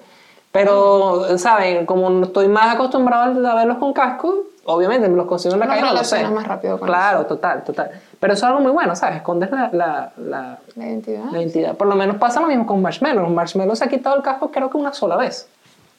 [0.51, 1.85] Pero, ¿saben?
[1.85, 5.65] Como no estoy más acostumbrado a verlos con casco, obviamente me los consigo en la
[5.67, 6.15] Los calle, no lo sé.
[6.15, 7.91] relacionas más rápido con Claro, total, total.
[8.19, 9.17] Pero eso es algo muy bueno, ¿sabes?
[9.17, 11.25] Escondes la, la, la, La identidad.
[11.31, 11.75] la identidad.
[11.75, 13.27] Por lo menos pasa lo mismo con Marshmallow.
[13.29, 15.47] Marshmallow se ha quitado el casco creo que una sola vez.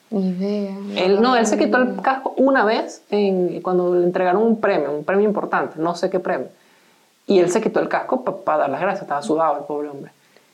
[0.09, 0.75] Ni idea.
[0.97, 4.91] Él, no, él se quitó el casco una vez en, cuando le entregaron un premio,
[4.91, 6.47] un premio importante, no sé qué premio.
[7.27, 10.11] Y él se quitó el casco para dar las gracias, estaba sudado el pobre hombre.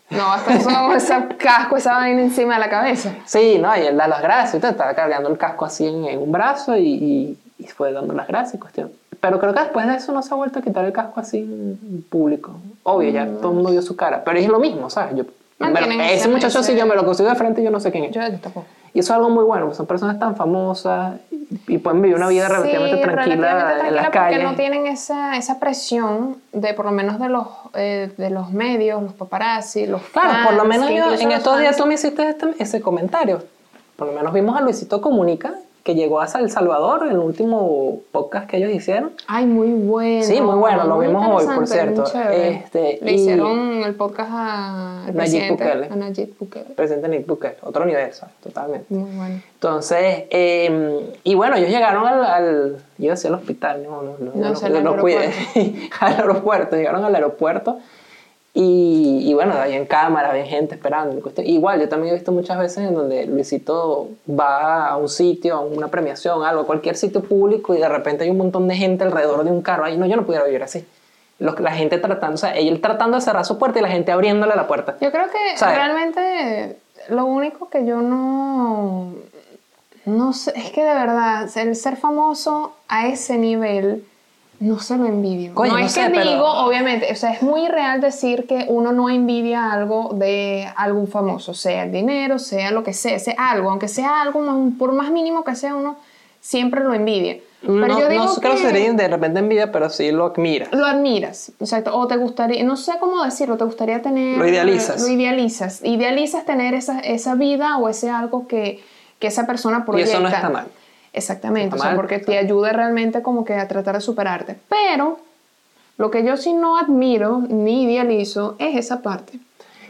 [0.09, 3.11] No, hasta eso, ese casco, esa vaina encima de la cabeza.
[3.25, 6.19] Sí, no, y él da las gracias, todo, estaba cargando el casco así en, en
[6.21, 8.91] un brazo y, y, y fue dando las gracias y cuestión.
[9.19, 11.39] Pero creo que después de eso no se ha vuelto a quitar el casco así
[11.39, 12.51] en público.
[12.83, 15.15] Obvio, ya todo el mundo vio su cara, pero es lo mismo, ¿sabes?
[15.15, 15.23] Yo,
[15.59, 18.11] ese muchacho si ese- yo me lo consigo de frente yo no sé quién es.
[18.11, 18.65] Yo tampoco.
[18.93, 21.15] Y eso es algo muy bueno, porque son personas tan famosas
[21.67, 24.43] y, pueden vivir una vida relativamente tranquila relativamente en las porque calles.
[24.43, 29.03] no tienen esa, esa presión de por lo menos de los, eh, de los medios,
[29.03, 32.55] los paparazzi, los Claro, por lo menos yo, en estos días tú me hiciste este-
[32.59, 33.43] ese comentario.
[33.97, 38.49] Por lo menos vimos a Luisito Comunica que llegó a El Salvador, el último podcast
[38.49, 39.11] que ellos hicieron.
[39.27, 40.23] Ay, muy bueno.
[40.23, 42.03] Sí, muy bueno, lo muy vimos hoy, por cierto.
[42.31, 45.85] Este, Le y- hicieron el podcast a al Nayib Bukele.
[45.91, 46.65] a Nayib Bukele.
[46.75, 48.91] Presidente Nick Bukele, otro universo, totalmente.
[48.91, 49.41] Muy bueno.
[49.53, 54.01] Entonces, eh, y bueno, ellos llegaron al, al yo iba a decir al hospital, no,
[54.01, 55.29] no, no, No, no, el no cuide.
[55.99, 57.77] al aeropuerto, llegaron al aeropuerto
[58.57, 61.21] y, y bueno, había en cámara, había gente esperando.
[61.43, 65.59] Igual, yo también he visto muchas veces en donde Luisito va a un sitio, a
[65.59, 69.03] una premiación, algo, a cualquier sitio público y de repente hay un montón de gente
[69.03, 69.83] alrededor de un carro.
[69.83, 70.85] Ay, no, yo no pudiera vivir así.
[71.37, 74.13] Los- la gente tratando, o sea, él tratando de cerrar su puerta y la gente
[74.13, 74.95] abriéndole la puerta.
[75.01, 75.75] Yo creo que ¿Sabes?
[75.75, 76.77] realmente
[77.09, 79.13] lo único que yo no.
[80.05, 84.05] No sé, es que de verdad, el ser famoso a ese nivel
[84.59, 85.53] no se lo envidio.
[85.53, 88.45] Coño, no no es sé, que pero- digo, obviamente, o sea, es muy real decir
[88.47, 93.19] que uno no envidia algo de algún famoso, sea el dinero, sea lo que sea,
[93.19, 94.41] sea algo, aunque sea algo,
[94.77, 95.97] por más mínimo que sea, uno
[96.39, 97.37] siempre lo envidia.
[97.61, 100.67] Pero no, yo digo no creo que sería de repente envidia, pero sí lo admira.
[100.71, 104.37] lo admiras, exacto, o te gustaría, no sé cómo decirlo, te gustaría tener...
[104.37, 105.01] Lo idealizas.
[105.01, 108.83] Lo idealizas, idealizas tener esa, esa vida o ese algo que,
[109.17, 110.11] que esa persona Y proyecta.
[110.13, 110.67] eso no está mal.
[111.15, 114.57] Exactamente, o sea, porque te ayuda realmente como que a tratar de superarte.
[114.69, 115.17] Pero
[115.97, 119.39] lo que yo sí no admiro ni idealizo es esa parte.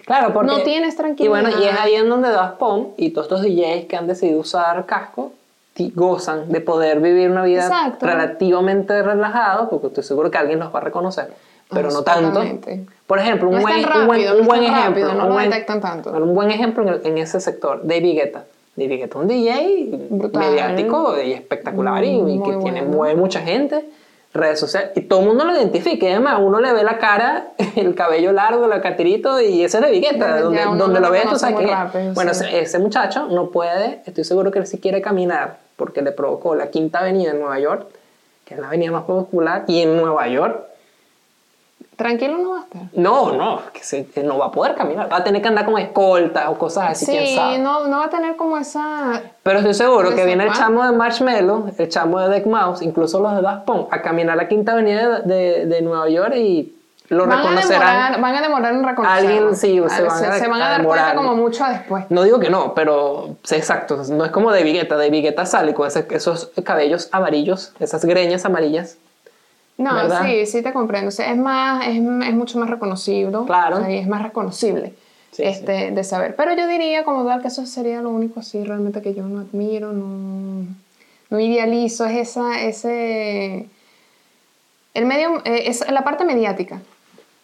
[0.05, 0.51] Claro, porque...
[0.51, 1.31] No tienes Y tranquilidad.
[1.41, 4.39] bueno, y es ahí en donde Das Pom y todos estos DJs que han decidido
[4.39, 5.33] usar casco
[5.95, 8.05] gozan de poder vivir una vida Exacto.
[8.05, 11.33] relativamente relajada, porque estoy seguro que alguien los va a reconocer,
[11.69, 12.41] pero no tanto.
[13.07, 14.05] Por ejemplo, un No buen, un
[14.45, 15.13] buen, un ejemplo.
[15.13, 16.11] no un lo buen- detectan tanto.
[16.11, 18.43] Un buen ejemplo en, el- en ese sector, David Guetta.
[18.75, 20.49] David Guetta, un DJ Brutal.
[20.49, 22.97] mediático y espectacular y, y que tiene, bueno.
[22.97, 23.85] mueve mucha gente,
[24.33, 26.05] redes sociales, y todo el mundo lo identifica.
[26.05, 29.83] Y además, uno le ve la cara, el cabello largo, el catirito, y ese es
[29.83, 30.27] David Guetta.
[30.27, 31.67] Ya donde donde lo lo ves, tú sabes que.
[31.67, 32.45] rápido, bueno, sí.
[32.45, 36.55] ese, ese muchacho no puede, estoy seguro que él sí quiere caminar, porque le provocó
[36.55, 37.87] la quinta avenida en Nueva York,
[38.43, 40.74] que es la avenida más popular, y en Nueva York
[41.95, 42.81] Tranquilo no va a estar.
[42.93, 45.11] no, no, que, se- no va a poder caminar.
[45.11, 47.57] Va a tener que andar con escoltas o cosas así, quién Sí, sabe.
[47.59, 49.21] no, no va a tener como esa...
[49.43, 53.19] Pero estoy seguro que viene el chamo de Marshmallow, el chamo de Deck Mouse, incluso
[53.19, 56.71] los de Daft Punk, a caminar la quinta avenida de, de- de Nueva York y
[57.09, 57.79] lo Van a, reconocerán.
[58.11, 59.29] demorar, van a demorar en reconocerlo.
[59.29, 61.13] Alguien, sí, se van a- se van a a dar demorar.
[61.13, 62.05] cuenta como mucho después.
[62.09, 64.01] No digo que no, pero sí, exacto.
[64.09, 64.97] No es como de Vigueta.
[64.97, 68.97] De Vigueta sale con ese- esos cabellos amarillos, esas greñas amarillas.
[69.77, 70.23] No, ¿Verdad?
[70.25, 71.09] sí, sí te comprendo.
[71.09, 73.37] O sea, es más, es, es mucho más reconocible.
[73.45, 73.77] Claro.
[73.77, 74.93] O sea, y es más reconocible
[75.31, 76.35] Sí, este, de saber.
[76.37, 79.41] Pero yo diría como tal que eso sería lo único así realmente que yo no
[79.41, 80.65] admiro, no,
[81.29, 83.67] no idealizo, es esa, ese,
[84.93, 86.79] el medio, eh, es la parte mediática.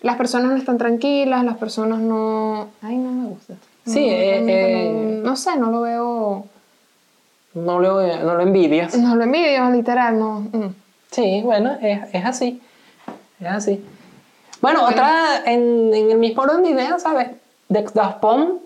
[0.01, 3.55] Las personas no están tranquilas, las personas no, ay, no me gusta.
[3.85, 6.45] No, Sí, eh, eh, no, no sé, no lo veo,
[7.53, 8.97] No lo, no lo envidias.
[8.97, 10.39] no lo envidio, literal, no.
[10.39, 10.75] mm.
[11.11, 12.61] Sí, bueno, es, es así.
[13.39, 13.85] Es así.
[14.61, 17.29] Bueno, otra, en, en el mismo orden de ideas, ¿sabes?
[17.69, 18.61] De Daft Punk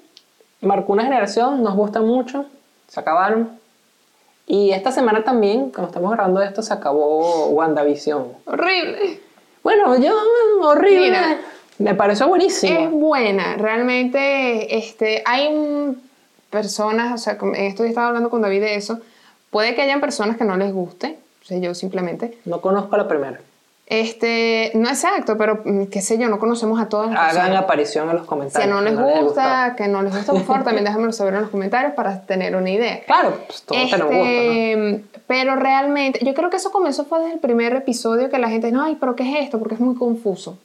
[0.62, 2.46] marcó una generación, nos gusta mucho,
[2.88, 3.60] se acabaron.
[4.48, 8.28] Y esta semana también, cuando estamos grabando esto, se acabó WandaVision.
[8.46, 9.20] Horrible.
[9.64, 10.16] Bueno, yo,
[10.62, 11.06] horrible.
[11.06, 11.38] Mira.
[11.78, 12.80] Me pareció buenísimo.
[12.80, 15.98] Es buena, realmente este, hay
[16.50, 19.00] personas, o sea, en esto yo estaba hablando con David de eso,
[19.50, 21.18] puede que hayan personas que no les guste,
[21.50, 23.40] yo simplemente, No conozco a la primera.
[23.88, 27.62] este, no exacto, pero mm, qué sé yo, no conocemos a todas las Hagan personas.
[27.64, 28.70] aparición en los Si comentarios.
[28.72, 29.24] no les haya gustado.
[29.26, 32.56] gusta, que no les gusta, por favor, también déjamelo saber en los comentarios para tener
[32.56, 33.02] una idea.
[33.06, 34.26] Claro, pues todos tenemos gusto, ¿no?
[34.26, 38.50] Este, Pero realmente, yo creo que eso comenzó fue desde el primer episodio que la
[38.50, 39.60] gente, no, ay, pero ¿qué es esto?
[39.60, 40.58] Porque es muy confuso.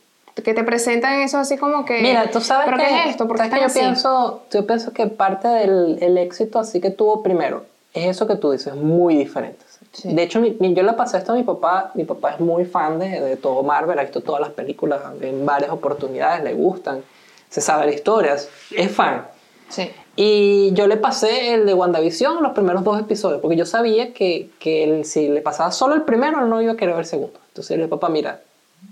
[0.43, 2.01] Que te presentan eso así como que...
[2.01, 3.29] Mira, tú sabes ¿Pero que, qué es esto?
[3.29, 3.79] Porque que yo así?
[3.81, 8.37] pienso, yo pienso que parte del el éxito así que tuvo primero es eso que
[8.37, 9.70] tú dices, muy diferentes.
[9.93, 10.13] Sí.
[10.15, 11.91] De hecho, mi- yo le pasé esto a mi papá.
[11.95, 15.45] Mi papá es muy fan de, de todo Marvel, ha visto todas las películas en
[15.45, 17.03] varias oportunidades, le gustan,
[17.49, 19.27] se sabe las historias, es fan.
[19.69, 19.91] Sí.
[20.17, 24.51] Y yo le pasé el de WandaVision, los primeros dos episodios, porque yo sabía que,
[24.59, 27.39] que él, si le pasaba solo el primero, no iba a querer ver el segundo.
[27.49, 28.41] Entonces le dije, papá, mira,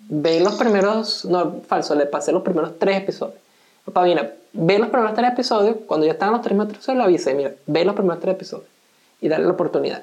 [0.08, 3.38] ve los primeros, no, falso, le pasé los primeros tres episodios.
[3.84, 7.34] Papá, mira, ve los primeros tres episodios, cuando ya estaban los tres episodios, le avisé,
[7.34, 8.68] mira, ve los primeros tres episodios
[9.20, 10.02] y dale la oportunidad.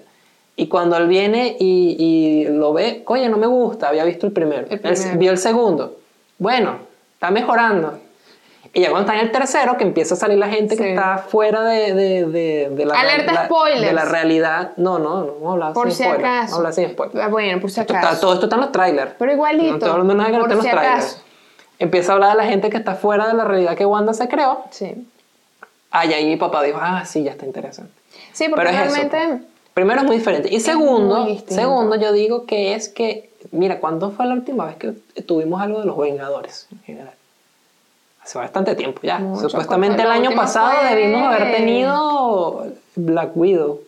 [0.56, 4.32] Y cuando él viene y, y lo ve, oye, no me gusta, había visto el
[4.32, 4.68] primero.
[4.70, 5.18] El Él primero.
[5.20, 5.98] vio el segundo.
[6.38, 6.78] Bueno,
[7.14, 8.00] está mejorando.
[8.74, 10.90] Y ya cuando está en el tercero, que empieza a salir la gente que Sí.
[10.90, 13.82] está fuera de, de, de, de la, Alerta la- spoilers.
[13.82, 14.72] de la realidad.
[14.78, 16.56] No, no, no, a hablar Por sin si a acaso.
[16.58, 17.20] hablar sin spoilers.
[17.22, 18.22] Ah, Bueno, por si Esto está- acaso.
[18.22, 19.12] todo esto está en los trailers.
[19.18, 21.06] Pero igualito, No estoy hablando de nada que no está en los si trailers.
[21.06, 21.22] acaso.
[21.80, 24.28] Empieza a hablar de la gente que está fuera de la realidad que Wanda se
[24.28, 24.64] creó.
[24.72, 25.08] Sí.
[25.92, 27.92] Ah, y ahí mi papá dijo, ah, sí, ya está interesante.
[28.34, 30.48] Sí, porque Pero es eso, realmente Primero es muy diferente.
[30.52, 34.94] Y segundo, segundo yo digo que es que, mira, ¿cuándo fue la última vez que
[35.22, 37.14] tuvimos algo de los Vengadores en general?
[38.24, 39.20] Hace bastante tiempo ya.
[39.20, 39.50] Mucho.
[39.50, 43.82] Supuestamente el año pasado fue- debimos haber tenido Black Widow.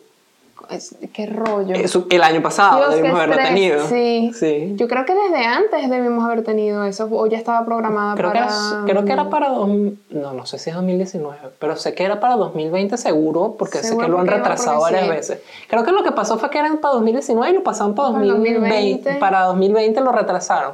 [0.70, 1.74] Es- qué rollo.
[1.74, 3.86] Eso, el año pasado Dios, debimos haberlo tenido.
[3.88, 4.32] Sí.
[4.34, 4.72] Sí.
[4.76, 8.38] Yo creo que desde antes debimos haber tenido eso, o ya estaba programada Creo, que
[8.38, 8.46] para...
[8.50, 9.48] era, creo que era para...
[9.48, 9.68] dos-
[10.10, 13.88] no, no sé si es 2019, pero sé que era para 2020 seguro, porque sé
[13.88, 15.08] Seguro que lo han retrasado varias sí.
[15.10, 15.40] veces.
[15.68, 18.24] Creo que lo que pasó fue que eran para 2019 y lo pasaron para Para
[18.26, 18.68] 2020.
[18.68, 19.14] 2020.
[19.20, 20.72] Para 2020 lo retrasaron.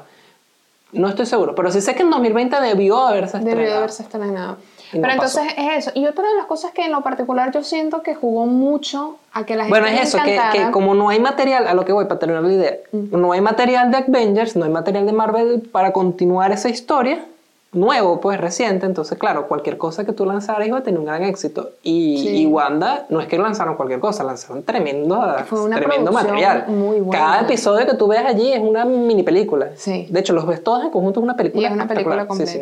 [0.93, 3.57] No estoy seguro, pero sí sé que en 2020 debió haberse estrenado.
[3.57, 4.57] Debió de haberse estrenado.
[4.95, 5.41] Y no Pero pasó.
[5.41, 5.91] entonces es eso.
[5.99, 9.45] Y otra de las cosas que en lo particular yo siento que jugó mucho a
[9.45, 11.93] que la gente Bueno, es eso, que, que como no hay material, a lo que
[11.93, 15.61] voy para terminar la idea, no hay material de Avengers, no hay material de Marvel
[15.73, 17.25] para continuar esa historia,
[17.73, 21.25] nuevo, pues reciente, entonces claro, cualquier cosa que tú lanzaras iba a tener un gran
[21.25, 21.71] éxito.
[21.83, 22.29] Y, Sí.
[22.43, 26.67] y Wanda, no es que lanzaron cualquier cosa, lanzaron tremendo, Fue una tremendo material.
[26.69, 27.21] muy buena.
[27.25, 29.71] Cada episodio que tú ves allí es una mini película.
[29.75, 30.07] Sí.
[30.09, 31.63] De hecho, los ves todos en conjunto, es una película.
[31.63, 32.53] Y es una película completa.
[32.53, 32.61] sí.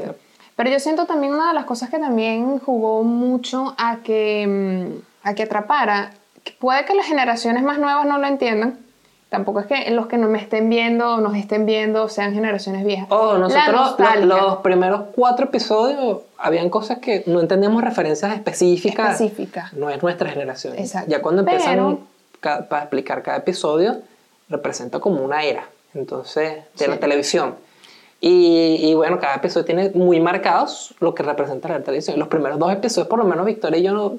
[0.57, 5.27] Pero yo siento también una de las cosas que también jugó mucho a que, mm,
[5.29, 6.13] a que atrapara,
[6.59, 8.79] puede que las generaciones más nuevas no lo entiendan,
[9.31, 12.85] tampoco es que los que no me estén viendo o nos estén viendo sean generaciones
[12.85, 13.07] viejas.
[13.11, 18.35] Oh, La nosotros lo- nostalgia los primeros cuatro episodios habían cosas que no entendemos referencias
[18.35, 19.21] específicas.
[19.21, 19.73] Específicas.
[19.73, 20.75] No es nuestra generación.
[20.79, 21.11] Exacto.
[21.11, 21.99] Ya cuando empiezan
[22.41, 24.03] Pero- para explicar cada episodio,
[24.51, 25.65] representa como una era.
[25.95, 27.01] Entonces, de la Sí.
[27.01, 27.55] televisión.
[28.25, 32.19] Y, y bueno, cada episodio tiene muy marcados lo que representa la televisión.
[32.21, 34.15] Los primeros dos episodios, por lo menos Victoria y yo, no-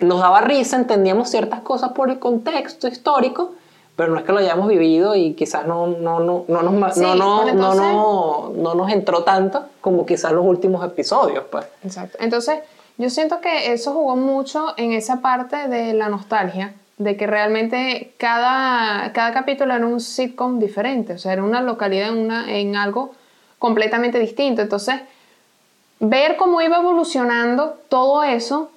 [0.00, 3.52] nos daba risa, entendíamos ciertas cosas por el contexto histórico,
[3.96, 7.00] pero no es que lo hayamos vivido y quizás no, no, no, no, nos, Sí,
[7.02, 11.44] no, no, entonces- no, no nos entró tanto como quizás los últimos episodios.
[11.50, 11.66] Pues.
[11.84, 12.16] Exacto.
[12.20, 12.60] Entonces,
[12.96, 18.14] yo siento que eso jugó mucho en esa parte de la nostalgia, de que realmente
[18.16, 22.76] cada, cada capítulo era un sitcom diferente, o sea, era una localidad en, una, en
[22.76, 23.12] algo
[23.68, 24.60] completamente distinto.
[24.60, 24.96] Entonces,
[26.00, 28.70] ver cómo iba evolucionando todo eso,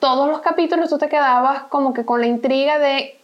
[0.00, 3.18] todos los capítulos tú te quedabas como que con la intriga de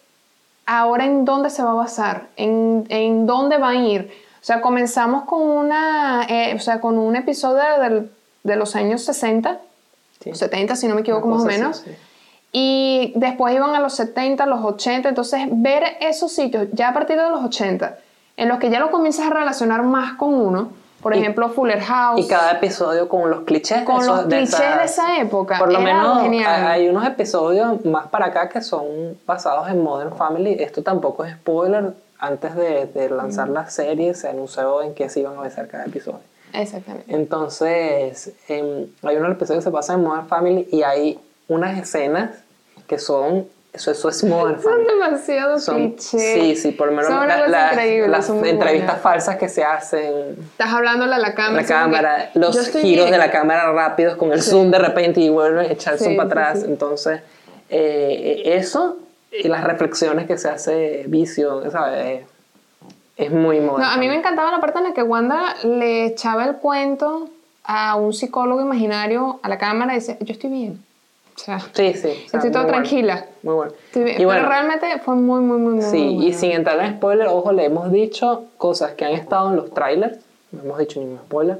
[0.65, 4.11] ahora en dónde se va a basar, en, en dónde va a ir.
[4.41, 8.11] O sea, comenzamos con una, eh, o sea, con un episodio del-
[8.45, 9.59] de los años 60,
[10.23, 10.35] Sí.
[10.35, 11.77] 70 si no me equivoco más o así, menos.
[11.85, 11.91] sí.
[12.53, 17.17] Y después iban a los 70, los 80, entonces ver esos sitios ya a partir
[17.21, 17.99] de los 80,
[18.39, 21.81] en los que ya lo comienzas a relacionar más con uno, por Y- ejemplo Fuller
[21.81, 23.81] House, Y cada episodio con los clichés.
[23.81, 26.67] de con esos- los clichés de esas- esa época, Por lo menos genial.
[26.67, 30.57] hay unos episodios más para acá que son basados en Modern Family.
[30.61, 31.93] Esto tampoco es spoiler.
[32.23, 35.87] Antes de, de lanzar la serie se anunció en qué se iban a besar cada
[35.87, 36.21] episodio.
[36.53, 37.15] Exactamente.
[37.15, 42.31] Entonces, em, hay unos episodios que se pasan en Modern Family y hay unas escenas
[42.87, 43.47] que son...
[43.73, 46.11] Eso, eso es Modern Son demasiado Son- clichés.
[46.35, 50.73] sí, sí, por lo menos Son la- la- las entrevistas falsas que se hacen Estás
[50.73, 51.63] hablándole a la cámara.
[51.63, 53.11] la cámara, los giros bien.
[53.13, 54.51] de la cámara rápidos con el Sí.
[54.51, 56.61] zoom de repente y vuelve a echar el zoom Sí, para sí, atrás.
[56.61, 56.67] sí.
[56.69, 57.21] Entonces,
[57.69, 58.97] eh, eso
[59.31, 62.25] y las reflexiones que se hace Vision, ¿sabes?
[63.17, 63.87] Es muy moderno.
[63.87, 67.29] No, a mí me encantaba la parte en la que Wanda le echaba el cuento
[67.63, 70.85] a un psicólogo imaginario a la cámara y decía, yo estoy bien.
[71.40, 72.09] O sea, Sí, sí.
[72.26, 73.26] o sea, estoy toda bueno, tranquila.
[73.42, 73.72] Muy bueno.
[73.87, 74.20] estoy bien.
[74.20, 76.96] Y bueno, Pero realmente fue muy, muy, muy, muy sí, muy y sin entrar en
[76.96, 80.18] spoiler, ojo, le hemos dicho cosas que han estado en los trailers.
[80.53, 81.59] No hemos dicho ningún spoiler.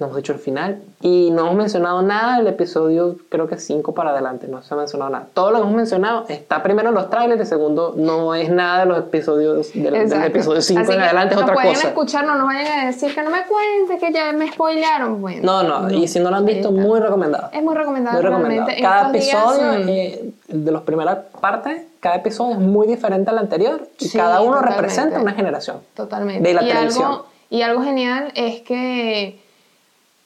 [0.00, 0.80] No hemos dicho el final.
[1.02, 4.48] Y no hemos mencionado nada del episodio, creo que 5 para adelante.
[4.48, 5.26] No se ha mencionado nada.
[5.34, 7.42] Todo lo que hemos mencionado está primero en los trailers.
[7.42, 11.34] Y segundo, no es nada de los episodios del, del episodio 5 Así en adelante.
[11.34, 11.88] Es otra pueden cosa.
[11.88, 15.20] escuchar, no nos vayan a decir que no me cuentes, que ya me spoilearon.
[15.20, 17.50] Bueno, No, no, Y si no lo han visto, muy recomendado.
[17.52, 18.16] Es muy recomendado.
[18.16, 18.66] Muy recomendado.
[18.66, 18.78] realmente.
[18.78, 23.38] En Cada días, episodio, eh, de las primeras partes, cada episodio es muy diferente al
[23.38, 23.86] anterior.
[23.98, 24.76] Y Sí, cada uno totalmente.
[24.80, 25.76] representa una generación.
[25.94, 26.48] Totalmente.
[26.48, 27.04] de la y televisión.
[27.04, 29.39] Algo, y algo genial es que,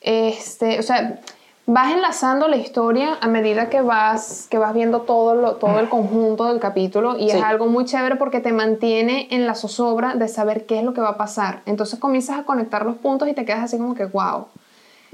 [0.05, 1.19] este, o sea,
[1.67, 5.89] vas enlazando la historia a medida que vas, que vas viendo todo, lo, todo el
[5.89, 7.37] conjunto del capítulo y Sí.
[7.39, 10.93] es algo muy chévere porque te mantiene en la zozobra de saber qué es lo
[10.93, 11.63] que va a pasar.
[11.65, 14.47] Entonces comienzas a conectar los puntos y te quedas así como que, wow.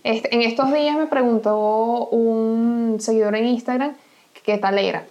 [0.02, 3.94] Este, en estos días me preguntó un seguidor en Instagram
[4.34, 5.04] que qué tal era.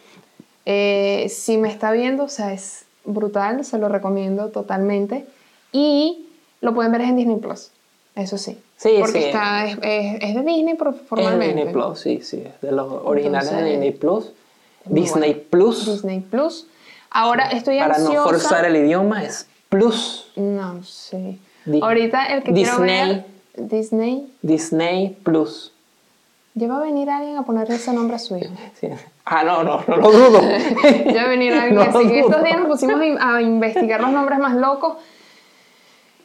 [0.66, 5.26] Eh, si me está viendo, o sea, es brutal, se lo recomiendo totalmente.
[5.72, 6.26] Y
[6.62, 7.72] lo pueden ver en Disney Plus,
[8.22, 8.58] eso sí.
[8.78, 9.26] Sí, Porque sí.
[9.28, 11.56] está, es, es- es de Disney por- Es de formalmente.
[11.56, 12.44] Disney Plus, sí, sí.
[12.46, 14.32] Es de los originales de Entonces, Disney Plus.
[14.86, 15.48] Disney bueno.
[15.50, 15.86] Plus.
[15.86, 16.68] Disney Plus.
[17.12, 18.14] Ahora estoy Para ansiosa.
[18.18, 20.32] no forzar el idioma, es Plus.
[20.36, 20.80] No.
[21.66, 23.08] Di- Ahorita el que quiero Disney.
[23.10, 23.26] ver.
[23.58, 24.32] Disney.
[24.42, 25.74] Disney Plus.
[26.56, 28.52] Ya va a venir alguien a ponerle ese nombre a su hijo.
[28.80, 28.88] Sí.
[29.26, 30.42] Ah, no, no, no lo dudo.
[31.06, 32.08] Ya va a venir alguien No así.
[32.08, 34.98] que estos días nos pusimos a investigar los nombres más locos.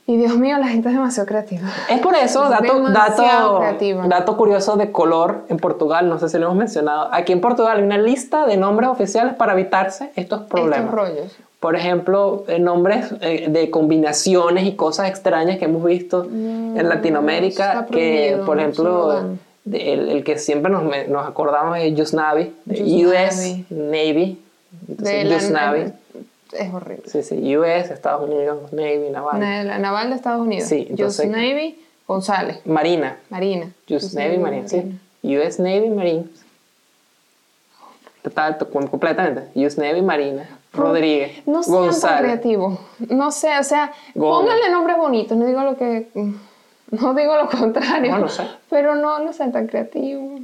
[0.06, 1.62] Y Dios mío, la gente es demasiado creativa.
[1.88, 4.06] Es por eso, Es dato, dato, creativa.
[4.06, 7.08] dato curioso de color en Portugal, no sé si lo hemos mencionado.
[7.10, 10.80] Aquí en Portugal hay una lista de nombres oficiales para evitarse estos problemas.
[10.80, 11.36] Estos rollos.
[11.58, 17.86] Por ejemplo, eh, nombres eh, de combinaciones y cosas extrañas que hemos visto en Latinoamérica,
[17.90, 19.20] que por ejemplo,
[19.72, 22.14] el, el que siempre nos, nos acordamos es Just US
[22.66, 23.66] Navy.
[23.70, 24.40] Navy.
[24.86, 25.92] Entonces, De la- Navy.
[26.58, 27.02] Es horrible.
[27.06, 29.40] Sí, sí, US, Estados Unidos, Navy, Naval.
[29.40, 30.68] Na- La naval de Estados Unidos.
[30.68, 32.60] Sí, entonces- Navy, González.
[32.66, 33.70] Marina, Marina.
[33.88, 34.98] Just Navy, Marine, sí.
[35.36, 36.24] US Navy, Marine.
[38.22, 39.42] Total, to- com- completamente.
[39.54, 40.48] US Navy, Marina.
[40.72, 41.46] Rodríguez.
[41.46, 42.20] No sean tan González.
[42.22, 42.78] creativos.
[43.08, 44.40] No sé, o sea, Gómez.
[44.40, 45.36] pónganle nombres bonitos.
[45.38, 46.08] No digo lo que.
[46.90, 48.10] No digo lo contrario.
[48.12, 48.44] No, no sé.
[48.70, 50.40] Pero no, no sean tan creativos.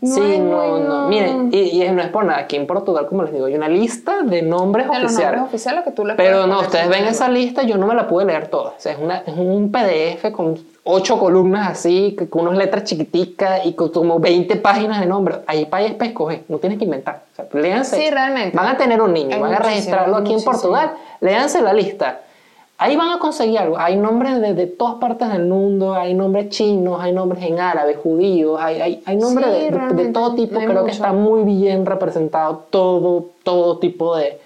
[0.00, 1.08] No sí, no, hay- no.
[1.08, 2.40] Miren, y, y no es por nada.
[2.40, 5.38] Aquí en Portugal, como les digo, hay una lista de nombres de los oficiales.
[5.40, 8.06] nombres oficiales que tú le Pero no, ustedes ven esa lista, yo no me la
[8.06, 8.70] pude leer toda.
[8.70, 13.66] O sea, es, una, es un PDF con ocho columnas así, con unas letras chiquiticas
[13.66, 15.38] y con como 20 páginas de nombres.
[15.46, 17.22] Ahí para es para escoger, no tienes que inventar.
[17.32, 17.96] O sea, léanse.
[17.96, 18.56] Sí, realmente.
[18.56, 20.92] Van a tener un niño, Hay van a registrarlo aquí en Portugal.
[21.20, 22.20] Léanse la lista.
[22.82, 23.78] Ahí van a conseguir algo.
[23.78, 27.94] Hay nombres de, de todas partes del mundo, hay nombres chinos, hay nombres en árabe,
[27.94, 30.54] judíos, hay, hay, hay nombres Sí, de- de, de todo tipo.
[30.58, 30.86] Creo que mucho.
[30.92, 34.40] está muy bien representado todo, todo tipo de...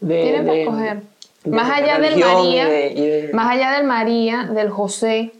[0.00, 1.02] de Tienen de- escoger.
[1.44, 2.68] Más allá del María,
[3.32, 5.30] más allá del María, del José,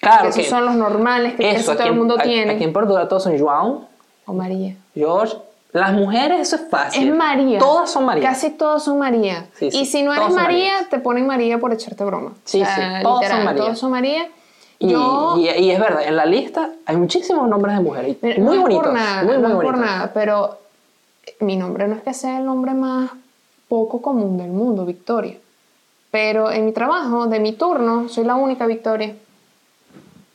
[0.00, 2.52] Claro que esos que son los normales que eso, todo el mundo aquí- tiene.
[2.54, 3.86] Aquí en Portugal todos son João,
[4.26, 4.74] O María.
[4.96, 5.36] George.
[5.74, 7.08] Las mujeres eso es fácil.
[7.08, 7.58] Es María.
[7.58, 8.22] Todas son María.
[8.28, 9.46] Casi todas son María.
[9.58, 12.32] Sí, sí, y si no eres todas María, te ponen María por echarte broma.
[12.44, 13.62] Sí, sí, todas son María.
[13.64, 14.28] Todos son María.
[14.78, 18.16] Y, Yo, y- y es verdad, en la lista hay muchísimos nombres de mujeres.
[18.22, 18.84] muy no bonitos.
[18.84, 19.76] Por nada, muy, muy no es bonitos.
[19.78, 20.58] por nada, pero
[21.40, 23.10] mi nombre no es que sea el nombre más
[23.68, 25.38] poco común del mundo, Victoria.
[26.12, 29.16] Pero en mi trabajo, de mi turno, soy la única Victoria.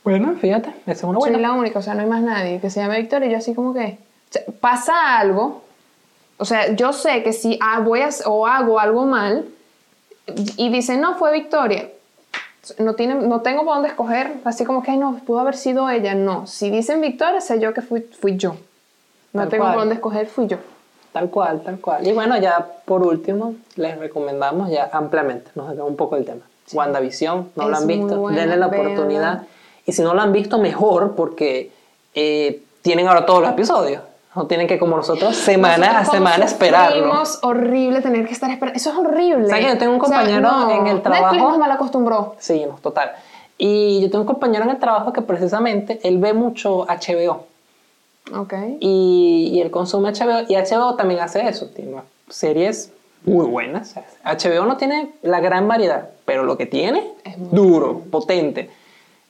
[0.04, 1.36] Bueno, fíjate, esa es una buena.
[1.38, 3.28] Soy la única, o sea, no hay más nadie que se llame Victoria.
[3.30, 3.98] y Yo así como que o sea,
[4.60, 5.64] pasa algo,
[6.38, 9.46] o sea, yo sé que si ah, voy a, o hago algo mal
[10.58, 11.90] y dicen, no, fue Victoria,
[12.78, 15.90] no, tiene, no tengo por dónde escoger, así como que, ay, no, pudo haber sido
[15.90, 16.14] ella.
[16.14, 18.56] No, si dicen Victoria, sé yo que fui, fui yo.
[19.34, 19.74] No Tal tengo cual.
[19.74, 20.58] por dónde escoger, fui yo.
[21.12, 22.06] Tal cual, tal cual.
[22.06, 26.42] Y bueno, ya por último, les recomendamos ya ampliamente, nos un poco el tema.
[26.72, 29.44] WandaVision, no lo Es han muy visto, buena, denle la oportunidad.
[29.86, 31.72] Y si no lo han visto, mejor, porque
[32.14, 34.04] eh, tienen ahora todos los episodios.
[34.36, 37.04] No tienen que, como nosotros, semana Nosotros a semana esperarlo.
[37.04, 38.78] sufrimos horrible tener que estar esperando.
[38.78, 39.48] Eso es horrible.
[39.50, 41.24] ¿Sabes que yo tengo un O sea, compañero no, en el trabajo?
[41.34, 42.36] Netflix nos mal acostumbró.
[42.40, 43.12] Sí, no, total.
[43.58, 47.46] Y yo tengo un compañero en el trabajo que precisamente él ve mucho HBO.
[48.36, 48.54] Ok.
[48.80, 50.46] Y, y él consume HBO.
[50.48, 51.66] Y HBO también hace eso.
[51.68, 51.98] Tiene
[52.30, 52.92] series
[53.26, 53.96] muy buenas.
[54.24, 58.70] HBO no tiene la gran variedad, pero lo que tiene Es duro, potente.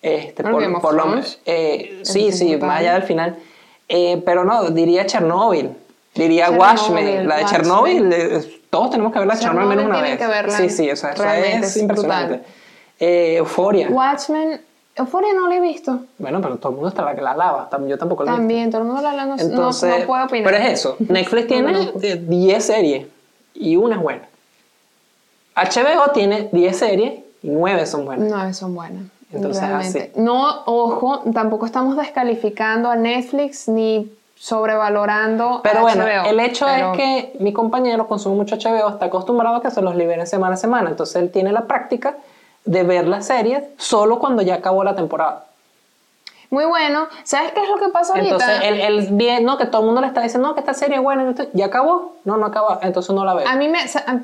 [0.01, 1.39] Este, por, lo menos.
[1.45, 3.37] eh, sí, es sí, más allá del final.
[3.89, 5.71] Eh, pero no, diría Chernobyl.
[6.15, 7.27] Diría Chernobyl, Watchmen.
[7.27, 7.45] La de.
[7.45, 10.17] Chernobyl, eh, todos tenemos que verla Chernobyl al menos una Chernobyl vez.
[10.19, 10.57] tienen que verla.
[10.57, 12.41] Sí, sí, o sea, eso Realmente, es es impresionante.
[12.99, 13.89] Eh, Euforia.
[13.89, 14.61] Watchmen,
[14.95, 16.01] Euphoria no la he visto.
[16.17, 17.69] Bueno, pero todo el mundo está la que la lava.
[17.87, 18.33] Yo tampoco la.
[18.33, 20.51] También, todo el mundo la habla, no, no- Entonces, no, puedo opinar.
[20.51, 20.95] pero es eso.
[21.07, 21.91] Netflix tiene No, no.
[22.01, 23.07] eh, 10 series
[23.55, 24.21] y una es buena.
[25.55, 28.29] HBO tiene 10 series y 9 son buenas.
[28.29, 29.03] No, son buenas.
[29.31, 30.11] Entonces, realmente.
[30.13, 30.21] así.
[30.21, 36.65] No, ojo, tampoco estamos descalificando a Netflix ni sobrevalorando Pero a bueno, HBO, el hecho
[36.65, 40.25] pero- es que mi compañero consume mucho HBO, está acostumbrado a que se los liberen
[40.27, 40.89] semana a semana.
[40.89, 42.15] Entonces él tiene la práctica
[42.65, 45.45] de ver las series solo cuando ya acabó la temporada.
[46.51, 47.07] Muy bueno.
[47.23, 48.33] ¿Sabes qué es lo que pasa ahorita?
[48.35, 50.73] Entonces él, él ve, no, que todo el mundo le está diciendo, no, que esta
[50.73, 52.13] serie es buena, ya acabó.
[52.25, 53.43] No, no acabó, entonces no la ve.
[53.47, 53.79] A mí me...
[53.79, 53.83] a-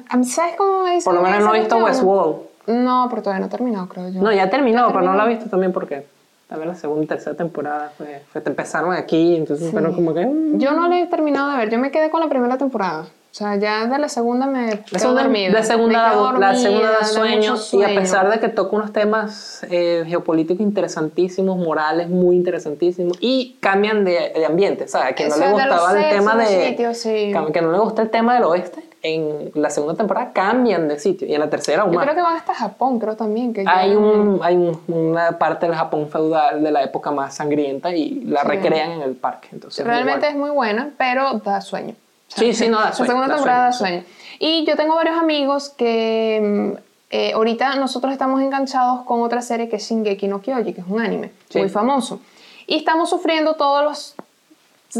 [0.09, 1.05] a ¿Sabes cómo me dice?
[1.05, 2.37] Por lo menos no he visto Westworld.
[2.67, 4.21] No, pero todavía no ha terminado, creo yo.
[4.21, 6.05] No, ya terminó, pero no la he visto también porque
[6.47, 10.59] también la segunda y tercera temporada fue, fue- empezaron aquí, entonces pero como que mm,
[10.59, 11.69] Yo no la he terminado de ver.
[11.69, 13.01] Yo me quedé con la primera temporada.
[13.03, 15.51] O sea, ya de la segunda me la segunda, dormida.
[15.51, 17.99] la segunda, Me la segunda da sueño, mucho y a sueño.
[17.99, 24.31] pesar de que toca unos temas eh, geopolíticos interesantísimos, morales muy interesantísimos y cambian de,
[24.33, 25.11] de ambiente, ¿sabes?
[25.11, 26.45] A quien no Eso le gustaba el tema de
[26.93, 27.11] sí.
[27.33, 30.97] que- que no le gusta el tema del oeste, en la segunda temporada cambian de
[30.99, 33.53] sitio y en la tercera aún Yo creo que van hasta Japón, creo también.
[33.53, 37.35] Que ya- Hay, un, hay un- una parte del Japón feudal de la época más
[37.35, 38.47] sangrienta y la Sí.
[38.47, 39.49] recrean en el parque.
[39.51, 40.35] Entonces, muy Realmente bueno.
[40.35, 41.91] es muy buena, pero da sueño.
[41.93, 44.15] O Sí, sí, no, da La sueño, segunda da temporada da sueño, sueño.
[44.39, 46.77] Y yo tengo varios amigos que mm,
[47.11, 50.87] eh, ahorita nosotros estamos enganchados con otra serie que es Shingeki no Kyoji, que es
[50.87, 51.59] un anime Sí.
[51.59, 52.19] muy famoso.
[52.67, 54.15] Y estamos sufriendo todos los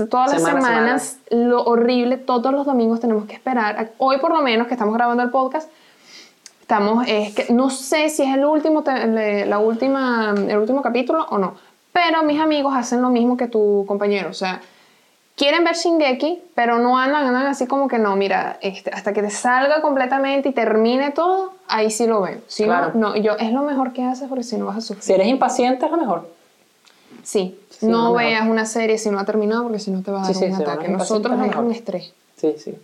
[0.09, 3.91] Todas las Semana semanas, lo horrible, todos los domingos tenemos que esperar.
[3.97, 5.69] Hoy por lo menos que estamos grabando el podcast,
[6.61, 11.25] estamos, es que no sé si es el último, le- la última, el último capítulo
[11.29, 11.55] o no,
[11.93, 14.61] pero mis amigos hacen lo mismo que tu compañero, o sea,
[15.37, 19.21] quieren ver Shingeki, pero no andan, andan así como que no, mira, este, hasta que
[19.21, 22.39] te salga completamente y termine todo, ahí sí lo veo.
[22.47, 22.91] Si Claro.
[22.95, 25.03] no, no, yo, es lo mejor que haces porque si no vas a sufrir.
[25.03, 26.29] Si eres impaciente es lo mejor.
[27.23, 30.19] Sí, Sí, no veas una serie si no ha terminado porque si no te va
[30.23, 30.87] a dar Sí, un sí, ataque.
[30.87, 32.13] Nosotros es un estrés.
[32.37, 32.75] Sí, sí.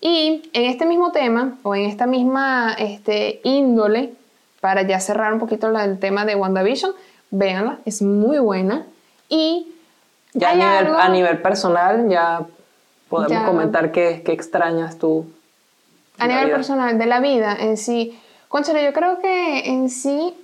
[0.00, 4.14] Y en este mismo tema, o en esta misma este, índole,
[4.60, 6.92] para ya cerrar un poquito el tema de WandaVision,
[7.30, 8.86] véanla, es muy buena.
[9.28, 9.66] Y
[10.32, 12.46] Ya a nivel, algo- a nivel personal ya
[13.08, 13.44] podemos Ya.
[13.46, 15.26] comentar qué, qué extrañas tú.
[16.18, 16.56] a nivel vida.
[16.56, 20.34] personal, de la vida en sí, Conchale, yo creo que en sí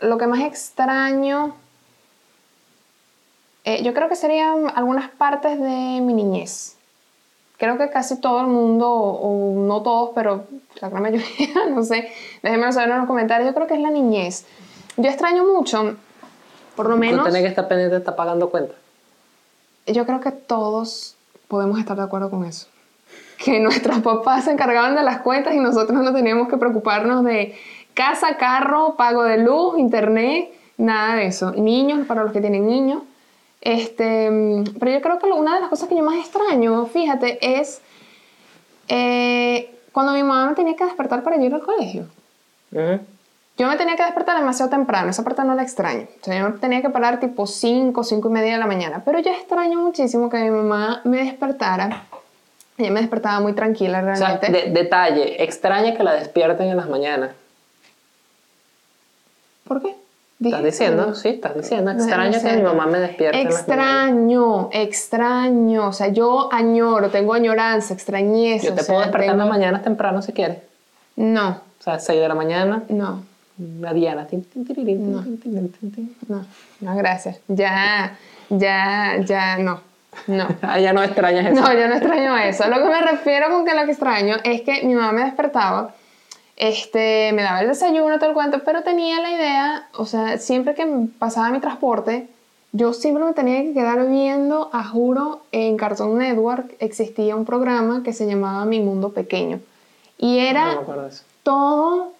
[0.00, 1.54] lo que más extraño,
[3.68, 6.76] eh, yo creo que serían algunas partes de mi niñez.
[7.58, 10.44] Creo que casi todo el mundo, o no todos, pero
[10.80, 12.10] la gran mayoría, no sé,
[12.42, 14.46] déjenmelo saber en los comentarios, yo creo que es la niñez.
[14.96, 15.96] Yo extraño mucho,
[16.76, 18.74] por lo Tú menos, tenés que estar pendiente de estar pagando cuenta.
[19.86, 21.16] yo creo que todos
[21.46, 22.68] podemos estar de acuerdo con eso.
[23.36, 27.54] Que nuestros papás se encargaban de las cuentas y nosotros no teníamos que preocuparnos de
[27.92, 31.52] casa, carro, pago de luz, internet, nada de eso.
[31.52, 33.02] Niños, para los que tienen niños.
[33.60, 34.30] Este,
[34.78, 37.80] pero yo creo que una de las cosas que yo más extraño, fíjate, es
[38.88, 42.06] eh, cuando mi mamá me tenía que despertar para ir al colegio.
[42.72, 43.00] Ujú.
[43.58, 46.06] Yo me tenía que despertar demasiado temprano, esa parte no la extraño.
[46.20, 49.02] O sea, yo me tenía que parar tipo 5, 5 y media de la mañana.
[49.04, 52.04] Pero yo extraño muchísimo que mi mamá me despertara.
[52.76, 54.52] Ella me despertaba muy tranquila O sea, realmente.
[54.52, 57.32] de- detalle, extraña que la despierten en las mañanas.
[59.66, 59.96] ¿Por qué?
[60.40, 61.14] ¿Estás diciendo?
[61.14, 61.92] Sí, estás diciendo.
[61.92, 62.48] No Extraño sé.
[62.48, 63.40] que mi mamá me despierte.
[63.42, 65.88] Extraño, extraño.
[65.88, 68.66] O sea, yo añoro, tengo añoranza, extrañeza.
[68.68, 70.58] Yo te o sea, puedo despertar en tengo- las mañanas temprano si quieres.
[71.16, 71.48] No,
[71.80, 73.22] O sea, 6 de la mañana, no,
[73.80, 74.28] la Diana.
[74.30, 75.24] No.
[76.28, 76.46] no.
[76.80, 77.40] No, gracias.
[77.48, 78.16] Ya,
[78.50, 79.80] ya, ya, no.
[80.28, 80.46] No.
[80.62, 81.60] Ah, ya no extrañas eso.
[81.60, 82.68] No, yo no extraño eso.
[82.68, 85.94] Lo que me refiero con que lo que extraño es que mi mamá me despertaba,
[86.58, 90.74] este, me daba el desayuno, todo el cuento, pero tenía la idea, o sea, siempre
[90.74, 90.86] que
[91.18, 92.28] pasaba mi transporte,
[92.72, 98.02] yo siempre me tenía que quedar viendo, a juro, en Cartoon Network existía un programa
[98.02, 99.60] que se llamaba Mi Mundo Pequeño.
[100.18, 101.08] Y era No
[101.44, 102.12] todo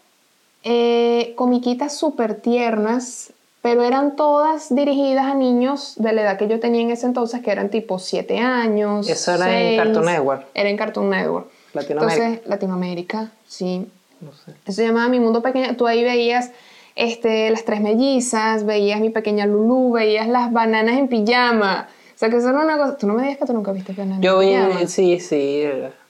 [0.62, 6.60] eh, comiquitas súper tiernas, pero eran todas dirigidas a niños de la edad que yo
[6.60, 9.08] tenía en ese entonces, que eran tipo 7 años.
[9.08, 9.80] Eso era en seis.
[9.82, 10.46] Cartoon Network.
[10.54, 11.48] Era en Cartoon Network.
[11.74, 12.24] Latinoamérica.
[12.24, 13.86] Entonces, Latinoamérica, sí.
[14.20, 14.52] No sé.
[14.64, 15.76] Eso se llamaba Mi Mundo Pequeño.
[15.76, 16.50] Tú ahí veías
[16.96, 21.88] este, las tres mellizas, veías mi pequeña Lulu, veías las bananas en pijama.
[22.14, 22.96] O sea, que eso era una cosa...
[22.96, 25.62] Tú no me digas que tú nunca viste bananas Yo vi, en sí, sí,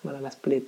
[0.03, 0.65] Banana Split.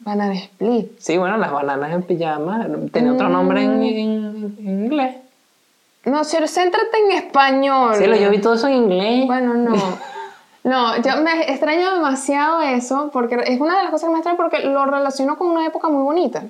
[0.00, 0.98] Banana Split.
[0.98, 2.66] Sí, bueno, las bananas en pijama.
[2.92, 3.70] Tenía otro nombre Mm.
[3.70, 5.16] en, en- en inglés.
[6.06, 7.94] No, pero céntrate en español.
[7.96, 9.26] Sí, lo, yo vi todo eso en inglés.
[9.26, 9.74] Bueno, no.
[10.62, 14.36] No, yo me extraño demasiado eso porque es una de las cosas que me extraño
[14.36, 16.42] porque lo relaciono con una época muy bonita.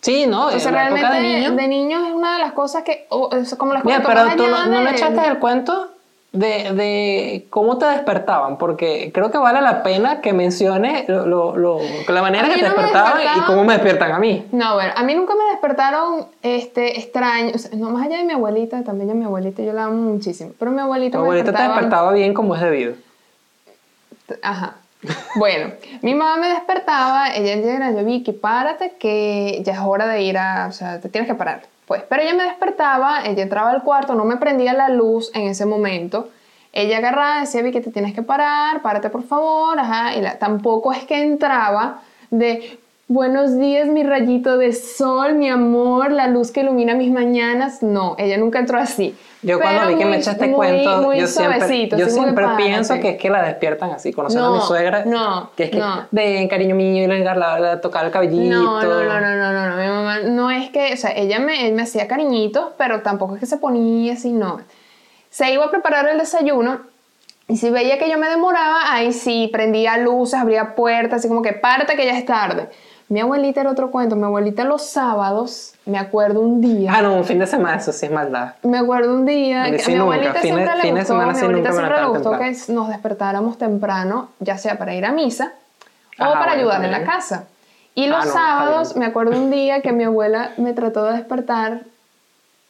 [0.00, 0.70] Sí, no, O sea, época
[1.10, 1.16] realmente
[1.56, 1.68] de niño.
[1.68, 4.66] niños es una de las cosas que, o- es como les Mira, pero tú no,
[4.66, 5.88] no me de- echaste el cuento
[6.30, 11.56] de, de cómo te despertaban, porque creo que vale la pena que menciones lo, lo-
[11.56, 13.46] lo- la manera que te no me despertaban y despertaban.
[13.48, 14.46] cómo me despiertan a mí.
[14.52, 18.24] No, bueno, a mí nunca me despertaron este, extraños, o sea, no más allá de
[18.24, 21.24] mi abuelita, también yo mi abuelita, yo la amo muchísimo, pero mi abuelita Tu me
[21.24, 22.94] abuelita te despertaba- despertaba bien como es debido.
[24.42, 24.76] Ajá.
[25.36, 25.72] Bueno,
[26.02, 30.22] mi mamá me despertaba, ella llega, yo vi que párate, que ya es hora de
[30.22, 31.62] ir a, o sea, te tienes que parar.
[31.86, 35.46] Pues, pero ella me despertaba, ella entraba al cuarto, no me prendía la luz en
[35.48, 36.28] ese momento.
[36.72, 40.14] Ella agarraba, decía, vi que te tienes que parar, párate por favor, ajá.
[40.16, 42.00] Y la- tampoco es que entraba
[42.30, 42.78] de,
[43.08, 47.82] buenos días, mi rayito de sol, mi amor, la luz que ilumina mis mañanas.
[47.82, 49.16] No, ella nunca entró así.
[49.40, 52.10] Yo cuando Pero vi que me muy- echaste muy- cuento, muy yo siempre, yo que
[52.10, 52.62] siempre párate.
[52.64, 55.70] pienso que es que la despiertan así, conociendo a mi No, suegra, no, que es
[55.70, 56.06] que no.
[56.10, 58.54] de cariño mío y le la, tocar el cabellito.
[58.56, 61.38] No, no, no, no, no, no, no, mi mamá no es que, o sea, ella
[61.38, 64.60] me, me hacía cariñitos, pero tampoco es que se ponía así, no.
[65.30, 66.80] Se iba a preparar el desayuno
[67.46, 71.42] y si veía que yo me demoraba, ahí sí, prendía luces, abría puertas, así como
[71.42, 72.68] que parte que ya es tarde.
[73.08, 77.14] Mi abuelita era otro cuento, mi abuelita los sábados, me acuerdo un día, Ah, no,
[77.16, 78.54] un fin de semana, eso sí es maldad.
[78.62, 82.06] me acuerdo un día, que a mi abuelita siempre le gustó, mi abuelita siempre le
[82.06, 82.38] gustó temprano.
[82.66, 85.52] que nos despertáramos temprano, ya sea para ir a misa
[86.18, 87.44] o para bueno, ayudar en la casa.
[87.94, 91.14] Y Ah, los no, sábados, me acuerdo un día que mi abuela me trató de
[91.14, 91.82] despertar,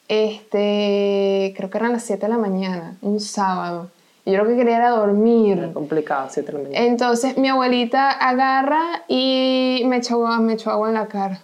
[0.07, 3.89] este, creo que eran las 7 de la mañana, un sábado.
[4.25, 5.57] Yo lo que quería era dormir.
[5.57, 6.69] Era complicado, sí, tremendo.
[6.73, 11.39] Entonces mi abuelita agarra y me echó, me echó agua en la cara.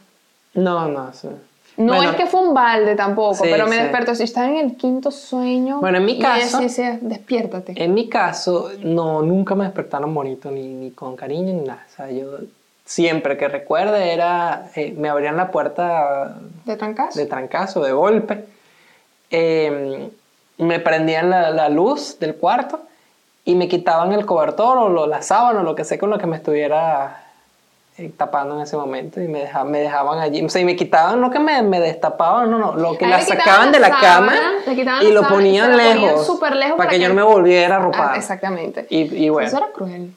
[0.54, 1.28] No, no, sí.
[1.78, 3.82] No Bueno, es que fue un balde tampoco, Sí, pero me sí.
[3.82, 4.16] despertó.
[4.16, 5.82] Si estaba en el quinto sueño.
[5.82, 7.74] Bueno, en mi caso- sí despiértate.
[7.84, 11.86] En mi caso, no, nunca me despertaron bonito, ni, ni con cariño, ni nada.
[11.92, 12.28] O sea, yo
[12.86, 17.20] siempre que recuerde era, eh, me abrían la puerta ¿De trancazo?
[17.20, 18.46] de trancazo, de golpe,
[19.32, 20.10] eh,
[20.58, 22.80] me prendían la, la luz del cuarto
[23.44, 26.18] y me quitaban el cobertor o lo- la sábana o lo que sea con lo
[26.18, 27.22] que me estuviera
[27.98, 30.44] eh, tapando en ese momento y me dejaban, me dejaban allí.
[30.44, 33.22] O sea, y me quitaban, no que me, me destapaban, no, no, lo que la
[33.22, 37.08] sacaban de la sábana, cama y lo sábana ponían lejos, lejos para para que, yo
[37.10, 38.10] no me volviera a arropar.
[38.14, 38.86] Ah, exactamente.
[38.90, 40.12] Y, y bueno, Eso era cruel.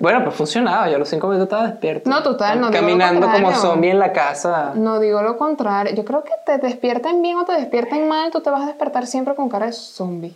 [0.00, 0.88] Bueno, pues funcionaba.
[0.88, 2.10] Yo a los cinco minutos estaba despierto.
[2.10, 3.60] No, total, no, digo lo Caminando como contrario.
[3.60, 4.72] zombie en la casa.
[4.74, 5.94] No digo lo contrario.
[5.94, 9.06] Yo creo que te despierten bien o te despierten mal, tú te vas a despertar
[9.06, 10.34] siempre con cara de zombie.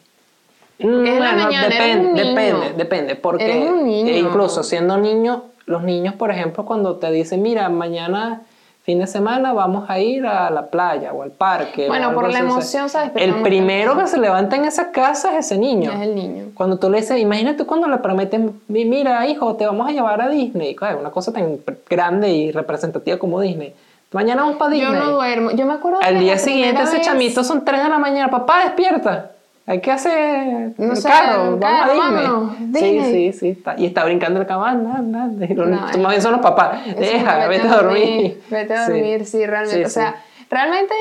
[0.78, 2.28] Mañana, eres depende, un niño.
[2.28, 4.08] depende, depende, porque Eres un niño.
[4.10, 8.42] e incluso siendo niño, los niños, por ejemplo, cuando te dicen, mira, mañana
[8.84, 11.88] fin de semana vamos a ir a la playa o al parque.
[11.88, 15.58] Bueno, por la emoción despiertan El primero que se levanta en esa casa es ese
[15.58, 15.90] niño.
[15.90, 16.44] Es el niño.
[16.54, 20.20] Cuando tú le dices, imagínate cuando le prometen, "Mi- mira, hijo, te vamos a llevar
[20.20, 20.76] a Disney.
[20.80, 21.58] Ay, Una cosa tan
[21.88, 23.72] grande y representativa como Disney.
[24.12, 24.92] Mañana vamos para Disney.
[24.92, 25.50] Yo no duermo.
[25.52, 28.30] Yo me acuerdo Al día siguiente ese vez- chamito son 3 de la mañana.
[28.30, 29.30] Papá, despierta.
[29.66, 31.54] Hay que hacer No el sé, carro.
[31.54, 32.22] el Vamos carro, a Disney.
[32.26, 33.02] vámonos, Disney.
[33.04, 33.48] Sí, sí, sí.
[33.50, 34.70] está- Y está brincando el cama.
[34.70, 35.46] Anda, anda.
[35.54, 35.66] No,
[36.02, 36.84] más bien son los papás.
[36.98, 38.42] Deja, vete a dormir.
[38.50, 39.78] Vete a dormir, sí, realmente.
[39.78, 40.94] Sí, o sea, realmente,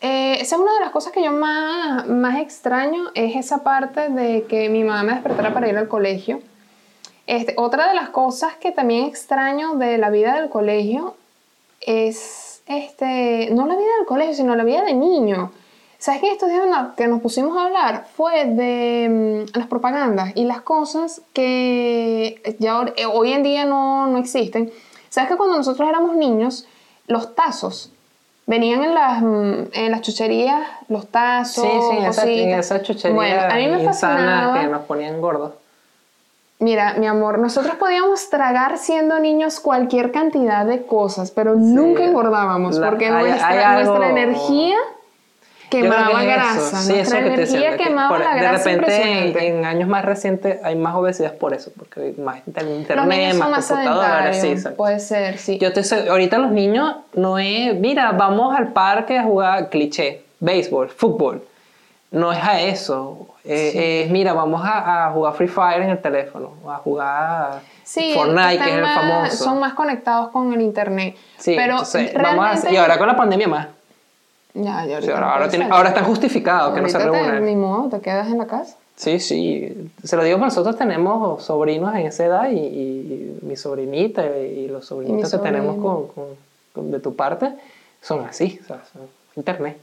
[0.00, 4.08] eh, esa es una de las cosas que yo más, más extraño, es esa parte
[4.08, 6.40] de que mi mamá me despertara para ir al colegio.
[7.26, 11.16] Este, otra de las cosas que también extraño de la vida del colegio
[11.80, 15.52] es, este, no la vida del colegio, sino la vida de niño.
[16.06, 16.62] ¿Sabes que estos días
[16.96, 22.84] que nos pusimos a hablar fue de mm, las propagandas y las cosas que ya
[22.94, 24.70] eh, hoy en día no, no existen?
[25.08, 26.64] ¿Sabes que cuando nosotros éramos niños,
[27.08, 27.90] los tazos
[28.46, 32.66] venían en las, mm, en las chucherías, los tazos, Sí, sí, en esa, en cositas?
[32.66, 34.60] esa chuchería Bueno, a mí me fascinaba.
[34.60, 35.54] que nos ponían gordos.
[36.60, 42.76] Mira, mi amor, nosotros podíamos tragar siendo niños cualquier cantidad de cosas, pero nunca engordábamos,
[42.76, 44.76] La- porque hay- nuestra, hay algo- nuestra energía
[45.70, 46.82] quemaba que es grasa.
[46.82, 49.46] Sí, eso que te decía, que quemaba por- la De grasa repente, impresionante.
[49.48, 53.66] en años más recientes, hay más obesidad por eso, porque hay más internet, más más
[53.68, 54.40] computadoras.
[54.40, 55.58] Sí, puede ser, sí.
[55.58, 60.22] Yo te sé, ahorita los niños no es, mira, vamos al parque a jugar cliché,
[60.40, 61.42] béisbol, fútbol.
[62.12, 63.26] No es a eso.
[63.44, 68.12] Eh, Es, mira, vamos a, a jugar Free Fire en el teléfono, a jugar Sí,
[68.14, 69.44] Fortnite, que es el famoso.
[69.44, 71.16] Son más conectados con el internet.
[71.36, 72.36] Sí, pero entonces, realmente...
[72.48, 73.66] vamos a, y ahora con la pandemia más.
[74.56, 77.04] Ya, ya ahorita ahora, no ahora, puede tiene- ahora está justificado que no se te-
[77.04, 77.44] reúnen.
[77.44, 78.76] Ni modo, te quedas en la casa.
[78.96, 79.90] Sí, sí.
[80.02, 84.86] Se lo digo nosotros tenemos sobrinos en esa edad y, y mi sobrinita y los
[84.86, 86.34] sobrinitos que tenemos con, con-
[86.72, 87.52] con- de tu parte
[88.00, 89.02] son así, o sea, son
[89.36, 89.76] internet,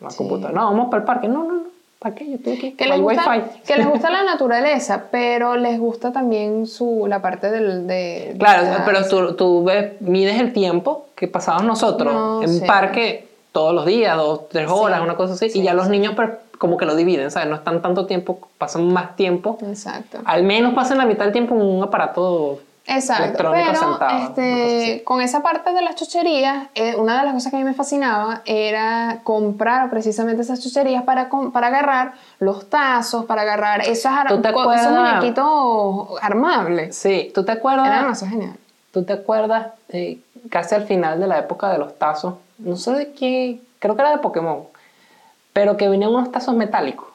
[0.00, 0.18] la Sí.
[0.18, 0.52] computadora.
[0.54, 1.28] No, vamos para el parque.
[1.28, 1.70] No, no, no.
[1.98, 2.26] ¿Para qué?
[2.30, 2.72] Yo estoy aquí.
[2.72, 7.50] Que les, gusta, que les gusta la naturaleza, pero les gusta también su, la parte
[7.50, 8.36] del, de...
[8.38, 12.58] Claro, de- pero tú, tú ves, mides el tiempo que pasamos nosotros No, en un
[12.60, 12.64] sí.
[12.66, 15.88] parque todos los días, dos, tres horas, Sí, una cosa así, sí, y ya los
[15.88, 17.48] niños pues, como que lo dividen, ¿sabes?
[17.48, 19.58] No están tanto tiempo, pasan más tiempo.
[19.62, 20.18] Exacto.
[20.24, 25.04] Al menos pasan la mitad del tiempo en un aparato Exacto, electrónico pero sentado, este,
[25.04, 27.74] con esa parte de las chucherías, eh, una de las cosas que a mí me
[27.74, 34.28] fascinaba era comprar precisamente esas chucherías para, para agarrar los tazos, para agarrar esos, ar-
[34.28, 34.86] ¿Tú te co- acuerdas?
[34.86, 36.96] esos muñequitos armables.
[36.96, 37.86] Sí, ¿tú te acuerdas?
[37.86, 38.56] Era demasiado genial.
[38.92, 40.18] ¿Tú te acuerdas eh,
[40.50, 42.34] casi al final de la época de los tazos?
[42.62, 44.64] No sé de qué, creo que era de Pokémon,
[45.52, 47.08] pero que venían unos tazos metálicos.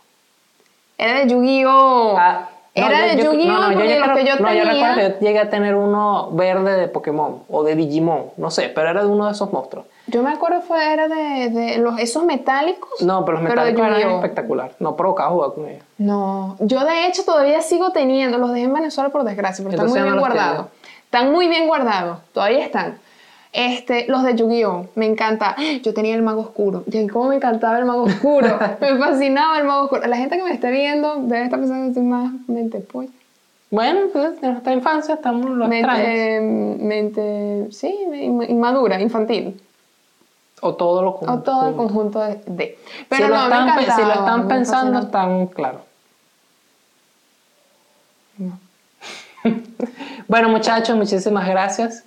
[0.97, 2.15] Era de Yu-Gi-Oh!
[2.17, 3.51] Ah, no, era yo- de Yu-Gi-Oh!
[3.51, 4.63] no, no, yo que no, tenía...
[4.63, 8.69] recuerdo que yo llegué a tener uno verde de Pokémon o de Digimon, no sé,
[8.73, 9.85] pero era de uno de esos monstruos.
[10.07, 13.01] Yo me acuerdo fue, era de, de los, esos metálicos.
[13.01, 14.71] No, pero los metálicos eran espectacular.
[14.79, 15.83] No provocaba jugar con ellos.
[15.97, 19.89] No, yo de hecho todavía sigo teniendo, los dejé en Venezuela por desgracia, pero están
[19.89, 20.67] muy bien no guardados.
[21.05, 22.99] Están muy bien guardados, todavía están.
[23.57, 24.87] Este, los de Yu-Gi-Oh!
[24.95, 25.55] Me encanta.
[25.83, 26.83] Yo tenía el mago oscuro.
[26.87, 28.59] Y cómo me encantaba el mago oscuro.
[28.81, 30.05] me fascinaba el mago oscuro.
[30.07, 33.09] La gente que me esté viendo debe estar pensando que más mente pues.
[33.71, 35.67] Bueno, pues en nuestra infancia estamos los.
[35.69, 36.39] Mente,
[36.79, 39.59] mente, sí, inma- inmadura, infantil.
[40.61, 42.41] O todo lo O todo el conjunto de.
[42.45, 42.77] de.
[43.09, 45.81] Pero si, no, lo me están, pe- si lo están me pensando, están claros.
[50.27, 52.03] bueno, muchachos, muchísimas gracias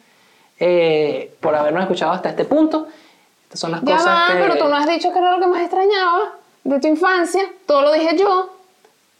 [0.60, 2.88] eh, por habernos escuchado hasta este punto.
[3.44, 4.40] Estas son las Ya cosas va, que.
[4.42, 6.34] pero tú no has dicho que era lo que más extrañaba
[6.64, 7.42] de tu infancia.
[7.66, 8.50] Todo lo dije yo.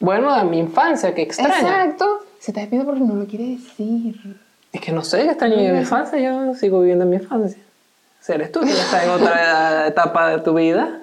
[0.00, 1.58] Bueno, a mi infancia, que extraña.
[1.58, 2.24] Exacto.
[2.38, 4.14] Se está despidiendo porque no lo quiere decir.
[4.72, 7.60] Es que no sé, que extraño de mi infancia, yo sigo viviendo en mi infancia.
[8.20, 11.00] Si eres tú que estás en otra etapa de tu vida.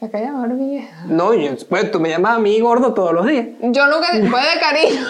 [0.00, 1.04] La calle llamar vieja.
[1.06, 3.46] No, yo, pues, tú me llamas a mí gordo todos los días.
[3.60, 5.00] Yo nunca, fue de cariño.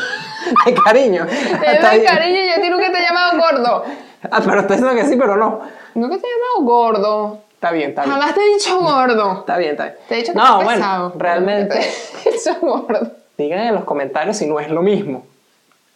[0.67, 1.27] De cariño.
[1.27, 3.85] Te de cariño y yo ti nunca te he llamado gordo.
[4.31, 5.61] Ah, pero estoy diciendo que sí, pero no.
[5.95, 7.39] Nunca te he llamado gordo.
[7.55, 8.15] Está bien, está bien.
[8.15, 9.39] Jamás te he dicho gordo.
[9.41, 9.97] Está bien, está bien.
[10.09, 11.13] Te he dicho que no, estás bueno, pesado.
[11.17, 11.81] realmente.
[12.23, 13.11] Te he dicho gordo.
[13.39, 15.25] Digan en los comentarios si no es lo mismo.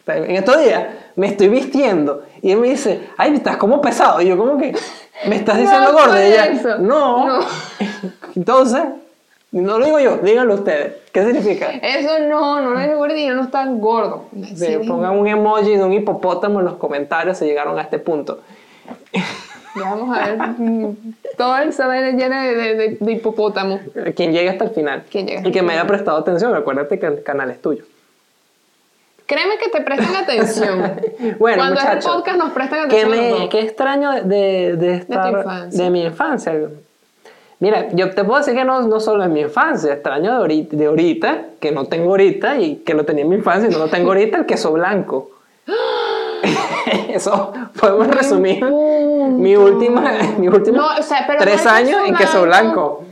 [0.07, 4.21] En estos días me estoy vistiendo y él me dice, ay, estás como pesado.
[4.21, 4.75] Y yo, como que,
[5.27, 6.19] ¿me estás diciendo No, gordo?
[6.19, 7.27] Y ella, no.
[7.27, 7.45] No.
[8.35, 8.81] Entonces,
[9.51, 10.93] no lo digo yo, díganlo ustedes.
[11.11, 11.69] ¿Qué significa?
[11.71, 14.25] Eso no, no eres gordito, no estás gordo.
[14.55, 18.39] Sí, pongan un emoji de un hipopótamo en los comentarios si llegaron a este punto.
[19.75, 20.37] Ya vamos a ver.
[21.37, 23.79] Todo el saber lleno de, de, de- de hipopótamo.
[24.15, 25.03] Quien llegue hasta el final.
[25.09, 27.83] Quien llegue y que me haya prestado atención, acuérdate que el canal es tuyo.
[29.25, 30.91] Créeme que te prestan atención.
[31.39, 33.09] Bueno, Cuando es el podcast nos prestan ¿Qué, atención.
[33.11, 33.49] me, los dos.
[33.49, 35.83] qué extraño de, de, de estar, infancia.
[35.83, 36.53] de mi infancia.
[37.59, 40.77] Mira, yo te puedo decir que no, no solo de mi infancia, extraño de ahorita,
[40.77, 43.79] de ahorita, que no tengo ahorita y que lo tenía en mi infancia y no
[43.79, 45.31] lo tengo ahorita, el queso blanco.
[47.09, 52.15] Eso podemos resumir mi última, mi última No, o sea, pero tres no años en
[52.15, 53.03] queso blanco.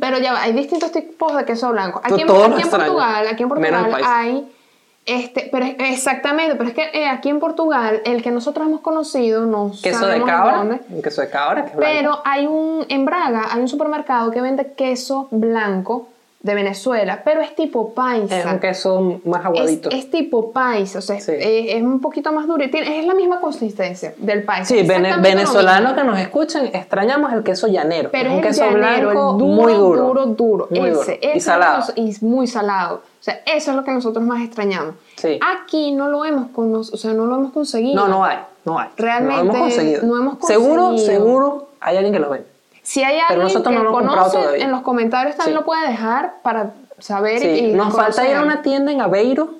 [0.00, 2.00] Pero ya va, hay distintos tipos de queso blanco.
[2.02, 2.70] Aquí, en, aquí en.
[2.70, 4.06] Portugal, aquí en Portugal país.
[4.08, 4.52] hay
[5.10, 8.80] este, pero es- exactamente, pero es que eh, aquí en Portugal el que nosotros hemos
[8.80, 12.84] conocido no Queso de cabra, dónde, un queso de cabra, que es pero hay un
[12.88, 16.08] en Braga hay un supermercado que vende queso blanco
[16.42, 18.38] de Venezuela, pero es tipo paisa.
[18.38, 19.90] es un queso más aguadito.
[19.90, 21.32] es tipo paisa, o sea, es- Sí.
[21.38, 22.64] es, es un poquito más duro.
[22.64, 24.64] y tiene- Es la misma consistencia del paisa.
[24.64, 28.08] Sí, vene- venezolanos que nos escuchan, extrañamos el queso llanero.
[28.10, 30.02] Pero es un el queso llanero, blanco el duro, muy duro.
[30.02, 30.68] duro, duro.
[30.70, 31.02] Muy ese, duro.
[31.20, 31.84] ese y salado.
[31.96, 33.02] y es muy salado.
[33.20, 34.94] O sea, eso es lo que nosotros más extrañamos.
[35.16, 35.38] Sí.
[35.60, 37.94] Aquí no lo hemos cono- o sea, no lo hemos conseguido.
[37.94, 38.88] No, no hay, no hay.
[38.96, 40.02] Realmente no hemos conseguido.
[40.04, 41.12] no hemos Seguro, conseguido.
[41.18, 42.46] seguro hay alguien que lo vende.
[42.82, 45.60] Si hay alguien que no lo hemos conoce, en los comentarios también Sí.
[45.60, 49.50] lo puede dejar para saber Sí, y nos falta ir a una tienda en Aveiro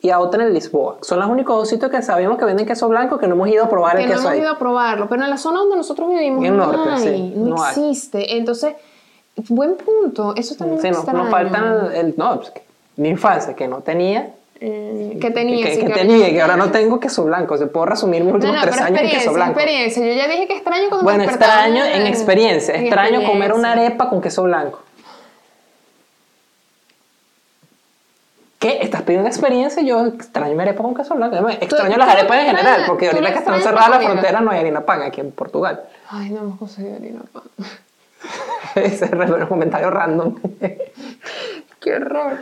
[0.00, 0.96] y a otra en Lisboa.
[1.02, 3.64] Son los únicos dos sitios que sabemos que venden queso blanco que no hemos ido
[3.64, 4.40] a probar que el no queso hemos ahí.
[4.40, 7.32] ido a probarlo, pero en la zona donde nosotros vivimos En no norte, hay, sí,
[7.36, 7.68] no, no hay.
[7.70, 8.36] existe.
[8.38, 8.74] Entonces,
[9.48, 12.62] buen punto, eso también Sí, es nos, nos faltan el, el- no, pues, que
[12.96, 14.30] mi infancia que no tenía.
[14.64, 17.58] Eh, que tenía, que, que que tenía y que ahora no tengo queso blanco.
[17.58, 19.58] Se puedo resumir mis últimos no, tres años en queso blanco.
[19.58, 20.06] experiencia.
[20.06, 22.74] Yo ya dije que extraño cuando Bueno, extraño en experiencia.
[22.76, 24.80] en extraño comer una arepa con queso blanco.
[28.60, 28.78] ¿Qué?
[28.82, 29.82] ¿Estás pidiendo experiencia?
[29.82, 31.34] Yo extraño mi arepa con queso blanco.
[31.34, 34.52] Además, Extraño las arepas en general, porque ahorita que están cerradas la las fronteras no
[34.52, 35.82] hay harina pan aquí en Portugal.
[36.08, 37.42] Ay, no hemos conseguido harina pan.
[38.76, 40.36] Ese es un comentario random.
[41.80, 42.38] Qué horror.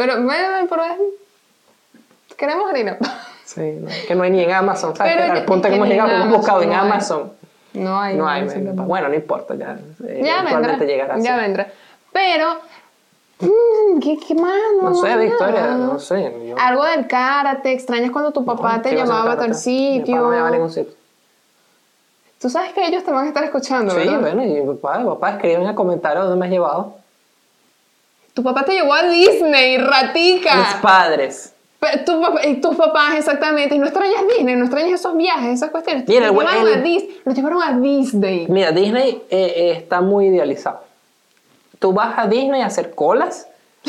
[0.00, 2.36] Pero, bueno, pero es...
[2.38, 2.96] Queremos harina
[3.44, 5.12] sí, no, que no hay ni en Amazon, ¿sabes?
[5.14, 6.80] Pero Que es que hemos llegado, hemos Amazon buscado en no hay.
[6.80, 7.32] Amazon.
[7.74, 8.16] No hay.
[8.16, 8.88] No hay, pan.
[8.88, 9.78] bueno, no importa, ya.
[10.08, 10.78] eh, Ya vendrá.
[10.78, 11.18] llegará.
[11.18, 11.66] Ya vendrá.
[12.14, 12.54] Pero...
[13.40, 14.54] mm, ¿qué, ¿Qué más?
[14.80, 16.34] No sé, Victoria, no sé.
[16.48, 19.36] yo- Algo del karate, extrañas cuando tu papá te ¿qué iba a hacer llamaba a
[19.36, 19.70] tal karate?
[19.70, 20.16] Mi papá sitio.
[20.16, 20.94] no me llevaba a ningún sitio.
[22.40, 24.20] Tú sabes que ellos te van a estar escuchando, Sí, ¿verdad?
[24.20, 26.94] bueno, y mi papá, mi papá escribe en el comentario dónde me has llevado.
[28.34, 30.54] Tu papá te llevó a Disney, ratica.
[30.56, 31.52] Mis padres.
[31.80, 33.74] Pero tu papá- tus papás, exactamente.
[33.74, 36.06] Y no extrañas Disney, no extrañas esos viajes, esas cuestiones.
[36.06, 38.46] Mira, el- llevaron, el- a Dis- los llevaron a Disney.
[38.48, 40.82] Mira, Disney eh, eh, está muy idealizado.
[41.78, 43.46] Tú vas a Disney a hacer colas,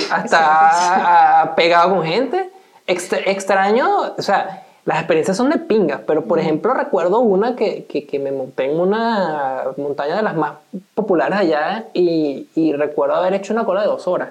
[0.10, 2.50] hasta a- a- pegado con gente.
[2.88, 7.86] Extra- extraño, o sea, las experiencias son de pingas, pero por ejemplo recuerdo una que,
[7.86, 10.54] que, que me monté en una montaña de las más
[10.96, 14.30] populares allá y, y recuerdo haber hecho una cola de dos horas.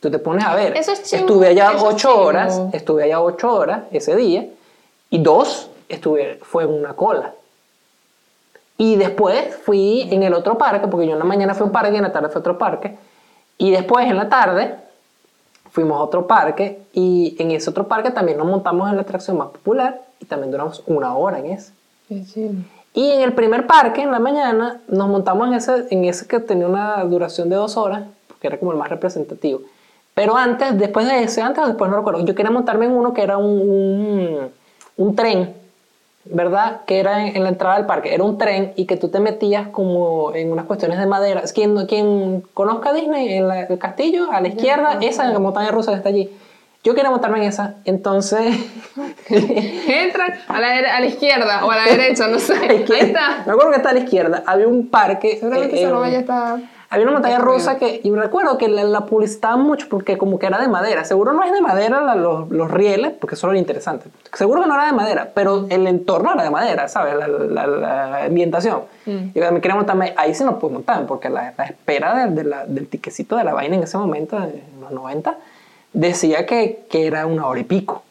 [0.00, 3.52] Tú te pones a ver, Eso es estuve allá eso ocho horas, estuve allá ocho
[3.54, 4.46] horas ese día
[5.08, 7.32] y dos estuve, fue en una cola.
[8.78, 11.72] Y después fui en el otro parque, porque yo en la mañana fui a un
[11.72, 12.98] parque y en la tarde fui a otro parque.
[13.56, 14.76] Y después en la tarde
[15.76, 19.36] fuimos a otro parque y en ese otro parque también nos montamos en la atracción
[19.36, 21.74] más popular y también duramos una hora en ese.
[22.94, 26.40] Y en el primer parque, en la mañana, nos montamos en ese, en ese que
[26.40, 29.60] tenía una duración de dos horas, porque era como el más representativo.
[30.14, 33.12] Pero antes, después de ese, antes o después no recuerdo, yo quería montarme en uno
[33.12, 34.38] que era un, un,
[34.96, 35.54] un tren,
[36.30, 36.80] ¿verdad?
[36.86, 38.14] Que era en, en la entrada del parque.
[38.14, 41.42] Era un tren y que tú te metías como en unas cuestiones de madera.
[41.54, 45.92] Quien, quien conozca Disney, en la- el castillo, a la izquierda, esa la montaña rusa
[45.92, 46.30] que está allí.
[46.84, 48.54] Yo quería montarme en esa, entonces...
[49.28, 52.54] Entran a la, a la izquierda o a la derecha, no sé.
[52.70, 53.42] Ahí está.
[53.46, 54.42] Me acuerdo que está a la izquierda.
[54.46, 55.36] Había un parque.
[55.40, 56.58] Seguramente eh, esa en- novela está.
[56.88, 60.46] Había una montaña rusa que, y recuerdo que la, la publicitaban mucho porque como que
[60.46, 61.04] era de madera.
[61.04, 64.08] Seguro no es de madera la- los, los rieles, porque eso era interesante.
[64.32, 67.14] Seguro que no era de madera, pero el entorno era de madera, ¿sabes?
[67.16, 68.82] La, la- ambientación.
[69.04, 72.56] Y cuando me quería montarme, ahí sí no pude montarme, porque la, espera de- de
[72.68, 75.36] del tiquecito de la vaina en ese momento, en los 90,
[75.92, 78.02] decía que, que era una hora y pico.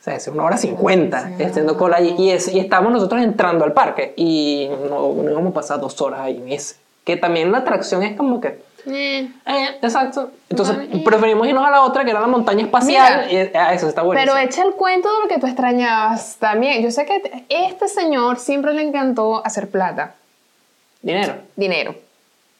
[0.00, 2.14] O sea, es una hora cincuenta, haciendo cola allí.
[2.18, 6.00] Y, es, y estábamos nosotros entrando al parque y no, no íbamos a pasar dos
[6.00, 6.81] horas ahí en ese.
[7.04, 8.62] Que también la atracción es como que...
[8.84, 10.30] Eh, eh, exacto.
[10.48, 13.26] Entonces preferimos irnos a la otra, que era la montaña espacial.
[13.28, 13.44] Mira.
[13.44, 14.20] y, ah, eso está bueno.
[14.20, 16.82] Pero echa el cuento de lo que tú extrañabas también.
[16.82, 20.14] Yo sé que te- este señor siempre le encantó hacer plata,
[21.00, 21.34] Dinero.
[21.56, 21.94] dinero.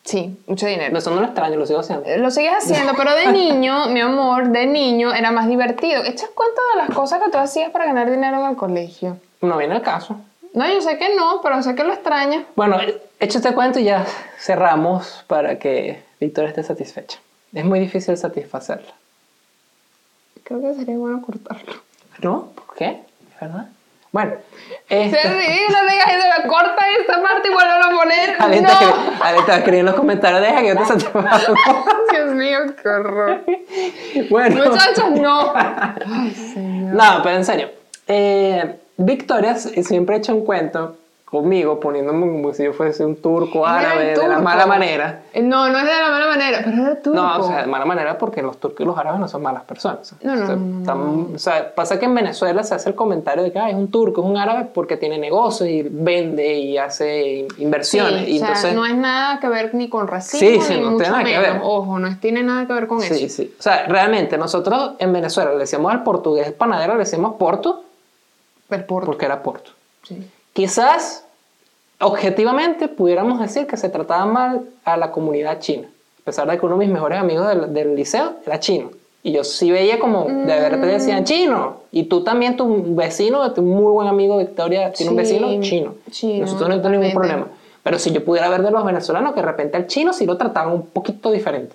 [0.05, 0.97] Sí, mucho dinero.
[0.99, 2.05] Eso no lo extraño, lo sigo haciendo.
[2.17, 6.03] Lo sigues haciendo, pero de niño, mi amor, de niño era más divertido.
[6.05, 9.17] Echa el cuento de las cosas que tú hacías para ganar dinero en el colegio.
[9.41, 10.17] No viene el caso.
[10.55, 12.45] No, yo sé que no, pero sé que lo extrañas.
[12.57, 12.79] Bueno,
[13.21, 14.05] hecho este cuento y ya
[14.39, 17.19] cerramos para que Victoria esté satisfecha.
[17.55, 18.93] Es muy difícil satisfacerla.
[20.45, 21.75] Creo que sería bueno cortarlo.
[22.21, 22.49] ¿No?
[22.55, 23.01] ¿Por qué?
[23.35, 23.67] ¿Es verdad?
[24.11, 24.35] Bueno,
[24.91, 28.37] Es este, ridículo, digas eso, corta esta parte y vuelve a poner.
[28.43, 29.25] Aleta, no.
[29.25, 31.41] Aleta, escribe en los comentarios, deja que yo te satisfaga.
[32.11, 33.41] Dios mío, qué horror.
[34.29, 34.65] bueno.
[34.67, 35.55] Muchachos, no.
[35.57, 36.95] Ay, señor.
[36.95, 37.71] No, pero en serio.
[38.07, 43.67] Eh, Victoria siempre ha hecho un cuento conmigo, poniéndome como si yo fuese un turco
[43.67, 45.23] árabe de la mala manera.
[45.33, 47.17] Eh, No, no es de la mala manera, pero era turco.
[47.19, 49.63] No, o sea, de mala manera porque los turcos y los árabes no son malas
[49.63, 50.15] personas.
[50.23, 50.47] No, no, O
[50.85, 53.71] sea, no, o sea, pasa que en Venezuela se hace el comentario de que "Ah,
[53.71, 58.27] es un turco, es un árabe porque tiene negocios y vende y hace inversiones.
[58.27, 60.75] Sí, y o sea, entonces, no es nada que ver ni con racismo, Sí, sí,
[60.75, 61.53] ni no mucho tiene nada que menos.
[61.55, 61.63] ver.
[61.65, 63.35] Ojo, no es- tiene nada que ver con sí, eso.
[63.37, 63.55] sí.
[63.59, 67.85] O sea, realmente nosotros en Venezuela le decíamos al portugués panadero, le decíamos porto
[68.73, 69.07] El porto.
[69.07, 69.71] porque era porto.
[70.03, 70.19] Sí.
[70.53, 71.25] Quizás,
[72.01, 75.89] objetivamente, pudiéramos decir que se trataba mal a la comunidad china.
[76.23, 78.91] A pesar de que uno de mis mejores amigos del, del liceo era chino.
[79.25, 81.77] Y yo sí veía como, de repente decían chino.
[81.93, 85.95] Y tú también, tu vecino, tu muy buen amigo Victoria, tiene un Sí, vecino chino.
[86.11, 87.47] chino, Nosotros no tenemos ningún problema.
[87.85, 90.37] Pero si yo pudiera ver de los venezolanos, que de repente al chino sí lo
[90.37, 91.75] trataban un poquito diferente.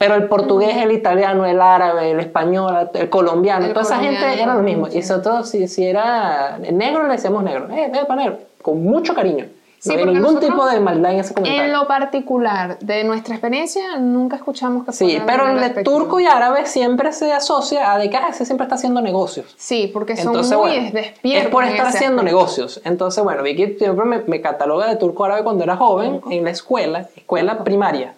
[0.00, 4.40] Pero el portugués, el italiano, el árabe, el español, el colombiano, El toda esa gente
[4.42, 4.86] era lo mismo.
[4.86, 4.96] sí.
[4.96, 7.68] Y nosotros, si, si era negro, le decíamos negro.
[7.70, 8.38] Eh, eh, pa' negro.
[8.62, 9.44] Con mucho cariño.
[9.78, 11.64] Sí, no había porque ningún nosotros- tipo de maldad en ese comentario.
[11.64, 16.24] En lo particular, de nuestra experiencia, nunca escuchamos que Sí, pero el de turco y
[16.26, 19.54] árabe siempre se asocia a de que ah, ese siempre está haciendo negocios.
[19.58, 21.44] Sí, porque son Entonces, muy bueno, despiertos.
[21.46, 22.36] es por estar haciendo aspecto.
[22.38, 22.80] negocios.
[22.84, 26.50] Entonces, bueno, Vicky siempre me, me cataloga de turco árabe cuando era joven en la
[26.50, 28.14] escuela, escuela primaria.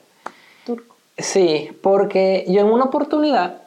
[1.23, 3.63] Sí, porque yo en una oportunidad,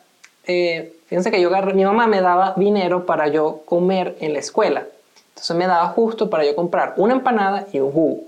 [0.45, 4.39] eh, fíjense que yo agarré- mi mamá me daba dinero para yo comer en la
[4.39, 4.86] escuela.
[5.30, 8.20] Entonces me daba justo para yo comprar una empanada y un jugo.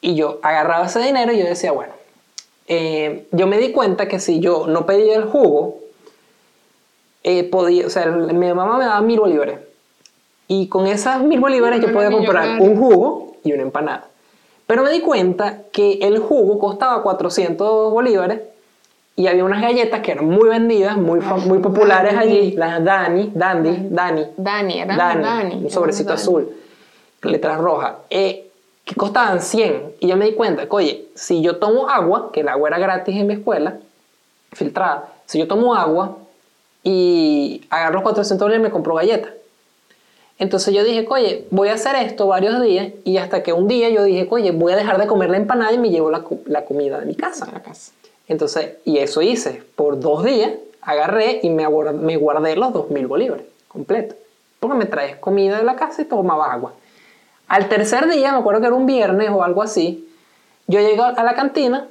[0.00, 1.92] Y yo agarraba ese dinero y yo decía, bueno,
[2.68, 5.78] eh, yo me di cuenta que si yo no pedía el jugo,
[7.22, 9.58] eh, podía, o sea, mi mamá me daba mil bolívares.
[10.46, 14.08] Y con esas mil bolívares yo podía comprar un jugo y una empanada.
[14.66, 18.40] Pero me di cuenta que el jugo costaba 400 bolívares
[19.16, 22.26] y había unas galletas que eran muy vendidas, muy, muy populares Dani.
[22.26, 25.54] allí, las Dani, Dandy, Dani, Dani, Dani, Dani.
[25.64, 26.20] un sobrecito Dani.
[26.20, 26.48] azul,
[27.22, 28.50] letras rojas, eh,
[28.84, 29.94] que costaban 100.
[30.00, 32.78] Y yo me di cuenta que, oye, si yo tomo agua, que el agua era
[32.78, 33.78] gratis en mi escuela,
[34.52, 36.16] filtrada, si yo tomo agua
[36.82, 39.32] y agarro los 400 dólares me compro galletas.
[40.38, 43.88] Entonces yo dije, oye, voy a hacer esto varios días y hasta que un día
[43.90, 46.64] yo dije, oye, voy a dejar de comer la empanada y me llevo la, la
[46.64, 47.44] comida de mi casa.
[47.44, 47.92] A la casa.
[48.26, 49.62] Entonces, y eso hice.
[49.76, 50.50] Por dos días
[50.82, 54.16] agarré y me, guardé los 2.000 bolívares completos.
[54.58, 56.72] Porque me traes comida de la casa y tomaba agua.
[57.46, 60.08] Al tercer día, me acuerdo que era un viernes o algo así,
[60.66, 61.86] yo llego a la cantina,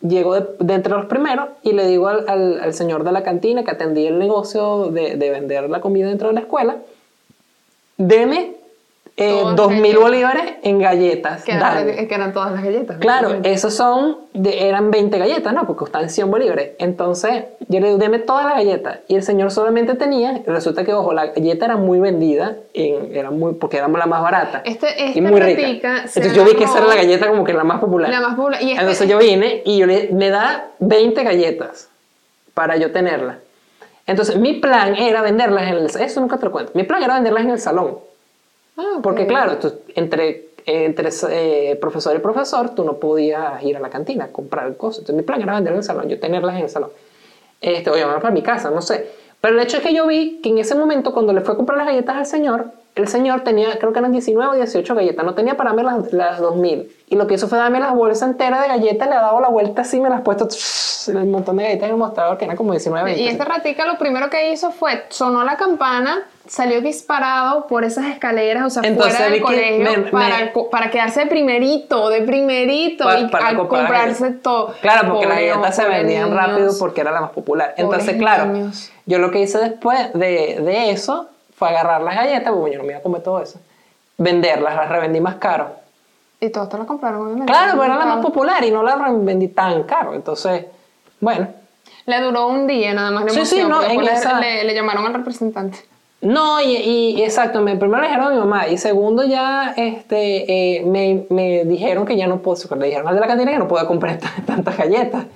[0.00, 3.22] llego de, de entre los primeros y le digo al, al- al señor de la
[3.22, 6.78] cantina que atendía el negocio de, de vender la comida dentro de la escuela,
[7.98, 8.52] deme
[9.20, 10.00] eh, Todas 2.000 galletas.
[10.00, 11.42] bolívares en galletas.
[11.42, 12.06] Que, eran- dale".
[12.06, 12.98] que eran todas las galletas.
[12.98, 13.52] Claro, obviamente.
[13.52, 15.66] esos son, de- eran 20 galletas, ¿no?
[15.66, 16.70] Porque costaban 100 bolívares.
[16.78, 19.00] Entonces, yo le digo, deme todas las galletas.
[19.08, 23.32] Y el señor solamente tenía, resulta que, ojo, la galleta era muy vendida, en, era
[23.32, 24.62] muy, porque era la más barata.
[24.64, 25.96] Este- esta y muy rica.
[26.04, 28.10] Entonces yo vi que esa era la galleta como que la más popular.
[28.10, 28.62] La más popular.
[28.62, 31.88] Y este- Entonces yo vine y yo le, me da 20 galletas
[32.54, 33.38] para yo tenerlas.
[34.08, 35.84] Entonces mi plan era venderlas en el...
[35.86, 36.72] Eso nunca te lo cuento.
[36.74, 37.98] Mi plan era venderlas en el salón.
[38.76, 38.98] Ah.
[39.02, 43.90] Porque claro, tú- entre, entre eh, profesor y profesor, tú no podías ir a la
[43.90, 45.00] cantina a comprar cosas.
[45.00, 46.90] Entonces mi plan era venderlas en el salón, yo tenerlas en el salón.
[47.60, 49.08] Este, o llevarlas para mi casa, no sé.
[49.40, 51.56] Pero el hecho es que yo vi que en ese momento, cuando le fue a
[51.56, 52.66] comprar las galletas al señor,
[52.98, 56.12] el señor tenía, creo que eran 19 o 18 galletas, no tenía para mí las,
[56.12, 56.92] las 2000.
[57.10, 59.48] Y lo que hizo fue darme las bolsas enteras de galletas, le ha dado la
[59.48, 60.46] vuelta así, me las ha puesto
[61.08, 63.22] el montón de galletas en el mostrador, que eran como 19 20.
[63.22, 68.06] Y este ratica lo primero que hizo fue, sonó la campana, salió disparado por esas
[68.06, 72.10] escaleras, o sea, Entonces, fuera del que colegio, me- para, me- para quedarse de primerito,
[72.10, 74.74] de primerito, Pa- y para al comprar comprarse todo.
[74.82, 76.36] Claro, porque las galletas se vendían niños.
[76.36, 77.72] rápido porque era la más popular.
[77.78, 78.90] Entonces, claro, niños.
[79.06, 81.28] yo lo que hice después de, de eso
[81.58, 83.58] fue agarrar las galletas, porque yo no me iba a comer todo eso,
[84.16, 85.70] venderlas, las revendí más caro.
[86.40, 87.52] Y todos te lo compraron, obviamente.
[87.52, 90.14] Claro, pero era la más popular y no la revendí tan caro.
[90.14, 90.66] Entonces,
[91.20, 91.48] bueno.
[92.06, 94.72] Le duró un día nada más la Sí, sí, emoción, no, en esa- le, le
[94.74, 95.78] llamaron al representante.
[96.20, 100.76] No, y, y- exacto, me, primero le dijeron a mi mamá y segundo ya este,
[100.78, 103.58] eh, me, me dijeron que ya no puedo, le dijeron al de la cantina que
[103.58, 105.26] no podía comprar tantas galletas.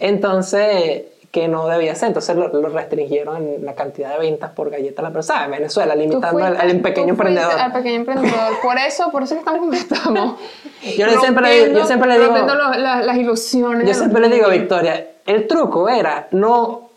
[0.00, 4.70] Entonces, que no debía ser, entonces lo, lo restringieron en la cantidad de ventas por
[4.70, 5.44] galleta a la persona.
[5.44, 7.52] En Venezuela, limitando al, fuiste- al tú pequeño emprendedor.
[7.58, 8.60] Al pequeño emprendedor.
[8.62, 10.40] Por eso, por eso que estamos como estamos.
[10.96, 13.86] Yo le- siempre yo siempre le digo- los- la- las ilusiones.
[13.86, 14.48] Yo siempre le digo.
[14.48, 16.88] Victoria, el truco era no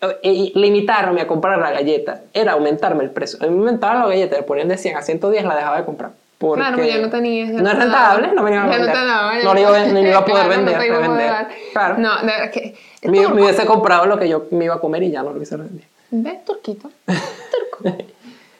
[0.00, 3.38] eh, limitarme a comprar la galleta, era aumentarme el precio.
[3.40, 5.84] A mí me aumentaban las galletas, le ponían de 100 a 110, la dejaba de
[5.84, 6.10] comprar.
[6.38, 7.52] Porque Claro, pues ya no tenías.
[7.52, 8.94] ya no es rentable, no me iban a Ya vender.
[8.94, 9.36] no te daba.
[9.38, 11.30] ya No iba, iba a poder no vender, te iba a poder revender.
[11.30, 11.48] dar.
[11.72, 11.98] Claro.
[11.98, 12.76] No, de verdad que.
[13.02, 15.56] me, hubiese comprado lo que yo me iba a comer y ya no lo hubiese
[15.56, 15.84] vendido.
[16.10, 16.44] ¿Ves?
[16.44, 16.90] Turquito.
[17.06, 17.96] Turco.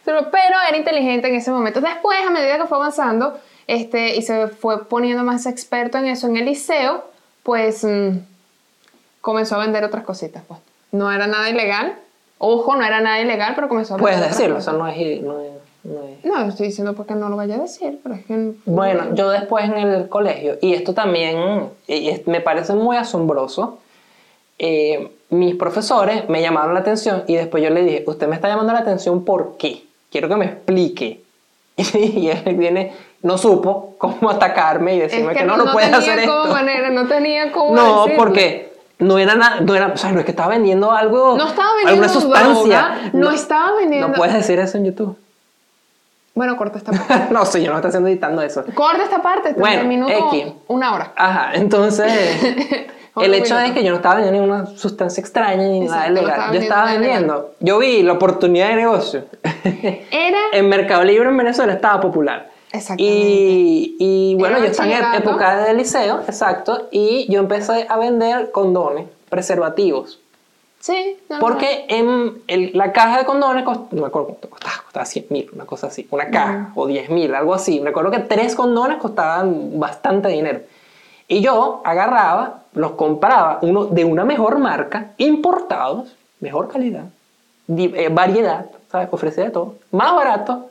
[0.04, 0.18] Pero,
[0.68, 1.80] era inteligente en ese momento.
[1.80, 6.26] Después, a medida que fue avanzando este, y se fue poniendo más experto en eso
[6.26, 7.04] en el liceo,
[7.42, 8.18] pues mm,
[9.20, 10.42] comenzó a vender otras cositas.
[10.48, 10.60] Pues.
[10.92, 11.94] No era nada ilegal.
[12.38, 15.40] Ojo, no era nada ilegal, pero comenzó a vender Puedes decirlo, eso no es, no
[15.40, 15.57] es-
[15.88, 18.52] no es- No, estoy diciendo porque no lo vaya a decir, pero es que...
[18.66, 23.78] Bueno, yo después en el colegio, y esto también y es- me parece muy asombroso,
[24.58, 28.48] eh, mis profesores me llamaron la atención y después yo le dije, usted me está
[28.48, 29.84] llamando la atención ¿por qué?
[30.10, 31.20] Quiero que me explique.
[31.94, 35.76] Y él viene, no supo cómo atacarme y Es decirme que que, no, no, no,
[35.76, 36.46] tenía hacer esto.
[36.48, 38.16] manera, no tenía cómo No, decirle.
[38.16, 41.46] porque no era nada, no era, o sea, no es que estaba vendiendo algo, No
[41.46, 42.78] estaba vendiendo alguna sustancia.
[42.80, 45.16] droga, no estaba vendiendo- No puedes decir eso en YouTube.
[46.38, 47.34] Bueno, corta esta parte.
[47.34, 48.64] no, yo no estoy haciendo editando eso.
[48.74, 50.52] corta esta parte, Bueno, minuto, X.
[50.68, 51.12] una hora.
[51.16, 52.12] Ajá, entonces
[53.20, 56.18] el hecho es que yo no estaba vendiendo ninguna sustancia extraña ni nada Exacto, no
[56.20, 56.30] ilegal.
[56.38, 59.24] estaba yo estaba vendiendo nada vendiendo, yo vi la oportunidad de negocio.
[60.12, 60.38] Era...
[60.52, 62.50] en Mercado Libre en Venezuela estaba popular.
[62.70, 63.02] Exactamente.
[63.16, 67.96] Y, y bueno, Era yo estaba en época de liceo, exacto, y yo empecé a
[67.98, 70.20] vender condones, preservativos.
[70.80, 71.40] Sí, normal.
[71.40, 75.26] Porque en el- la caja de condones, cost- no me acuerdo cuánto costaba, costaba 100
[75.30, 77.80] mil, una cosa así, una caja, o 10 mil, algo así.
[77.80, 80.60] Me acuerdo que tres condones costaban bastante dinero.
[81.26, 87.04] Y yo agarraba, los compraba, uno de una mejor marca, importados, mejor calidad,
[87.76, 89.08] eh, variedad, ¿sabes?
[89.10, 90.70] Ofrecía de todo, más barato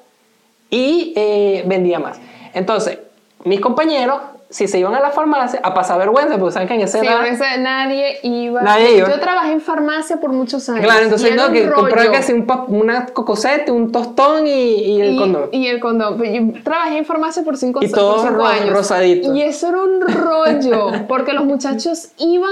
[0.70, 2.18] y eh, vendía más.
[2.53, 2.97] Entonces,
[3.43, 6.81] mis compañeros, si se iban a la farmacia a pasar vergüenza, porque saben que en
[6.81, 7.27] esa Sí, edad...
[7.27, 8.61] en ese- nadie iba.
[8.61, 9.09] Nadie iba.
[9.09, 10.85] Yo trabajé en farmacia por muchos años.
[10.85, 15.17] Claro, entonces no, que comprar casi un una cocosete, un tostón y, y el y,
[15.17, 15.49] condón.
[15.51, 16.17] Y el condón.
[16.17, 18.69] Pues Yo trabajé en farmacia por cinco, Y todo por cinco ro- años.
[18.69, 19.33] rosadito.
[19.35, 22.51] Y eso era un rollo, porque los muchachos iban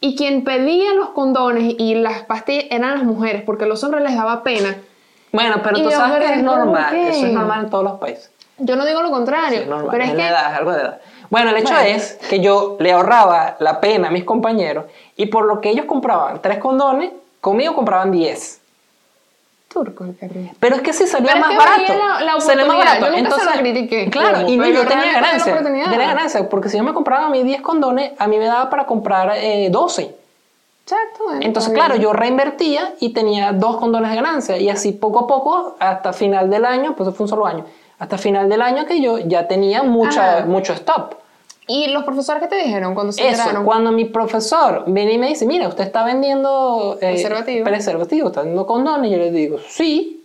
[0.00, 4.14] y quien pedía los condones y las pastillas eran las mujeres, porque los hombres les
[4.14, 4.76] daba pena.
[5.32, 7.98] Bueno, pero Y tú sabes que es ¿cómo normal, eso es normal en todos los
[7.98, 8.30] países.
[8.58, 10.58] Yo no digo lo contrario, Sí, es normal, pero es es que de edad, es
[10.58, 11.00] algo de edad.
[11.30, 11.88] Bueno, el hecho Bueno.
[11.88, 14.84] es que yo le ahorraba la pena a mis compañeros
[15.16, 17.10] y por lo que ellos compraban tres condones,
[17.40, 18.60] conmigo compraban 10.
[19.68, 20.50] turco el carril.
[20.58, 21.94] Pero es que sí salía Pero es más que barato.
[22.24, 23.00] la- la salía más barato.
[23.00, 24.08] Yo nunca se Entonces, lo critiqué.
[24.10, 25.62] Claro, y yo yo tenía ganancia.
[25.62, 28.70] Tenía ganancia, porque si yo me compraba a mí 10 condones, a mí me daba
[28.70, 30.14] para comprar eh, 12.
[30.84, 31.24] Exacto.
[31.40, 34.56] Entonces, claro, yo reinvertía y tenía dos condones de ganancia.
[34.56, 37.66] Y así poco a poco, hasta final del año, pues eso fue un solo año,
[37.98, 40.46] hasta final del año que yo ya tenía mucha, Ajá.
[40.46, 41.14] mucho stop.
[41.68, 43.64] ¿Y los profesores qué te dijeron cuando se Eso, enteraron?
[43.64, 47.64] cuando mi profesor viene y me dice, mira, usted está vendiendo eh, Preservativo.
[47.64, 50.15] preservativo, está vendiendo condones, y yo le digo, sí.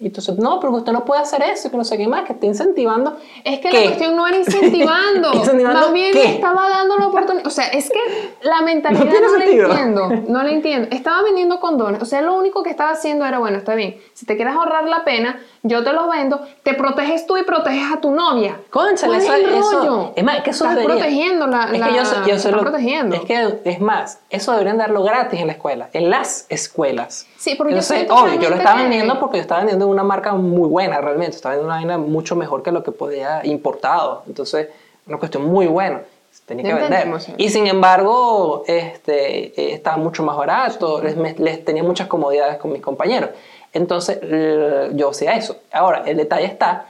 [0.00, 2.32] Y entonces, no, pero usted no puede hacer eso, que no sé qué más, que
[2.32, 3.16] está incentivando.
[3.42, 3.78] Es que ¿Qué?
[3.80, 5.32] la cuestión no era incentivando.
[5.34, 6.24] ¿Incentivando Más bien qué?
[6.36, 7.44] estaba dando la oportunidad.
[7.46, 7.98] O sea, es que
[8.42, 10.08] la mentalidad No no, la entiendo.
[10.28, 10.88] No la entiendo.
[10.92, 12.00] Estaba vendiendo condones.
[12.00, 13.96] O sea, lo único que estaba haciendo era, bueno, está bien.
[14.14, 16.42] Si te quieres ahorrar la pena, yo te los vendo.
[16.62, 18.56] Te proteges tú y proteges a tu novia.
[18.72, 20.12] ¿Cuál es eso, rollo?
[20.14, 22.34] es más, que eso Estás debería- protegiendo la- es la- que yo, sé- yo sé
[22.36, 23.16] estás lo- protegiendo.
[23.16, 27.26] Es que, es más, eso deberían darlo gratis en la escuela, en las escuelas.
[27.36, 30.02] Sí, porque yo Entonces, siento obvio, yo lo estaba vendiendo porque yo estaba vendiendo una
[30.04, 34.22] marca muy buena realmente, estaba vendiendo una vaina mucho mejor que lo que podía importado.
[34.26, 34.68] Entonces,
[35.06, 36.02] una cuestión muy buena.
[36.46, 37.20] Tenía que vender.
[37.20, 37.34] sí.
[37.36, 42.56] Y sin embargo, este, eh, estaba mucho más barato, les, me- les tenía muchas comodidades
[42.58, 43.30] con mis compañeros.
[43.72, 44.18] Entonces,
[44.94, 45.56] yo hacía eso.
[45.72, 46.86] Ahora, el detalle está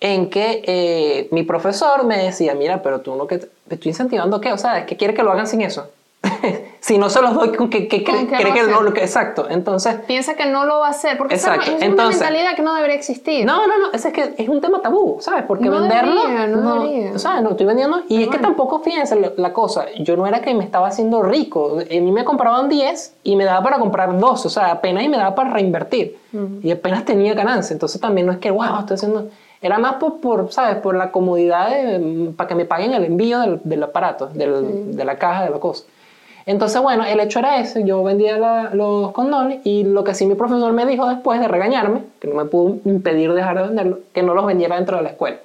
[0.00, 4.40] en que eh, mi profesor me decía, mira, pero tú no que te estoy incentivando
[4.40, 5.88] qué, o sea, es que quiere que lo hagan sin eso.
[6.80, 8.70] si no se los doy, ¿con que, que, ¿Con qué cree lo que hace?
[8.70, 8.82] no?
[8.82, 9.46] lo que- Exacto.
[9.48, 12.74] Entonces, Piensa que no lo va a hacer, porque esa es una mentalidad que no
[12.74, 13.44] debería existir.
[13.46, 15.44] no, no, no, ese es que es un tema tabú, ¿sabes?
[15.46, 16.22] Porque No venderlo.
[16.22, 17.18] debería, no debería.
[17.18, 17.42] ¿sabes?
[17.42, 18.00] No estoy vendiendo.
[18.08, 21.22] Y es que tampoco, fíjense la, la cosa, yo no era que me estaba haciendo
[21.22, 21.78] rico.
[21.80, 25.08] A mí me compraban 10 y me daba para comprar 2, o sea, apenas y
[25.08, 26.18] me daba para reinvertir.
[26.62, 27.72] Y apenas tenía ganancia.
[27.74, 29.28] Entonces también no es que, wow, estoy haciendo.
[29.60, 30.76] Era más por, por, ¿sabes?
[30.76, 34.94] Por la comodidad de, mm, para que me paguen el envío del, del aparato, del-
[34.96, 35.84] de la caja, de la cosa.
[36.48, 37.84] Entonces, bueno, el hecho era ese.
[37.84, 41.46] Yo vendía la- los condones y lo que sí mi profesor me dijo después de
[41.46, 45.02] regañarme, que no me pudo impedir dejar de venderlo, que no los vendiera dentro de
[45.02, 45.36] la escuela.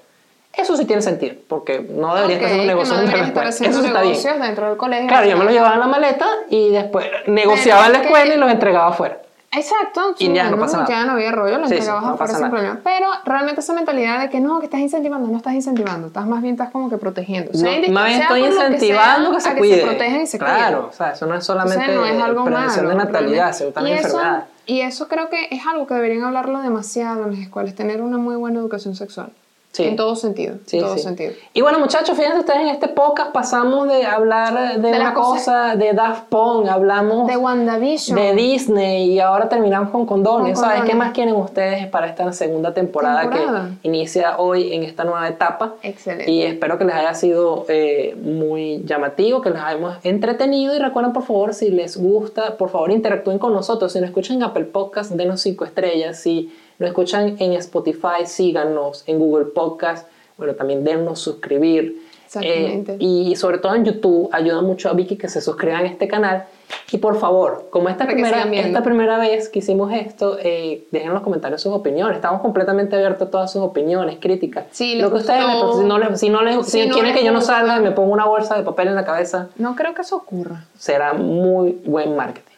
[0.55, 3.27] Eso sí tiene sentido, porque no debería Ok, estar haciendo negocios no dentro de la
[3.27, 3.49] escuela.
[3.49, 4.11] Eso está bien.
[4.13, 5.07] negocios dentro del colegio.
[5.07, 8.35] Claro, yo me lo llevaba en la maleta y después negociaba en la que- escuela
[8.35, 9.17] y los entregaba afuera.
[9.55, 10.15] Exacto.
[10.19, 10.89] Y ya no pasa nada.
[10.89, 12.79] Ya no había rollo, lo Sí, entregabas no afuera sin problema.
[12.83, 16.07] Pero realmente esa mentalidad de que no, que estás incentivando, no estás incentivando.
[16.07, 17.51] Estás más bien, estás como que protegiendo.
[17.53, 19.75] No, Sea indi- más bien sea estoy lo que incentivando sea, que se cuide.
[19.81, 20.89] se protejan y se claro, cuiden.
[20.89, 22.89] o sea, eso no es O solamente sea, no es algo prevención malo.
[22.99, 24.43] de natalidad, sino también y eso, enfermedades.
[24.65, 28.17] y eso creo que es algo que deberían hablarlo demasiado en las escuelas, tener una
[28.17, 29.31] muy buena educación sexual.
[29.73, 29.83] Sí.
[29.85, 30.57] En todo sentido.
[30.67, 31.01] Sí, en todo sí.
[31.01, 31.33] sentido.
[31.51, 35.33] Y bueno, muchachos, fíjense ustedes, en este podcast pasamos de hablar de, De una cosa,
[35.71, 38.15] cosas- de Daft Punk, hablamos De WandaVision.
[38.15, 40.59] de Disney y ahora terminamos con condones.
[40.59, 43.71] Con ¿Sabes qué más quieren ustedes para esta segunda temporada, Temporada.
[43.81, 45.73] que inicia hoy en esta nueva etapa?
[45.81, 46.29] Excelente.
[46.31, 50.75] Y espero que les haya sido eh, muy llamativo, que les hayamos entretenido.
[50.75, 53.91] Y recuerden, por favor, si les gusta, por favor, interactúen con nosotros.
[53.91, 56.19] Si nos escuchan en Apple Podcast, denos 5 estrellas.
[56.19, 59.03] Si nos escuchan en Spotify, síganos.
[59.07, 60.07] En Google Podcast,
[60.37, 62.01] bueno, también dennos suscribir.
[62.25, 62.93] Exactamente.
[62.93, 66.07] Eh, y sobre todo en YouTube, ayuda mucho a Vicky que se suscriban a este
[66.07, 66.45] canal.
[66.91, 71.09] Y por favor, como esta, Para primera, esta primera vez que hicimos esto, eh, dejen
[71.09, 72.15] en los comentarios sus opiniones.
[72.15, 74.65] Estamos completamente abiertos a todas sus opiniones, críticas.
[74.71, 77.11] Sí, Lo que ustedes, les- si no, les, si no les- si Si no quieren
[77.11, 79.49] les que yo no salga y me ponga una bolsa de papel en la cabeza,
[79.57, 80.65] No creo que eso ocurra.
[80.75, 82.49] será muy buen marketing.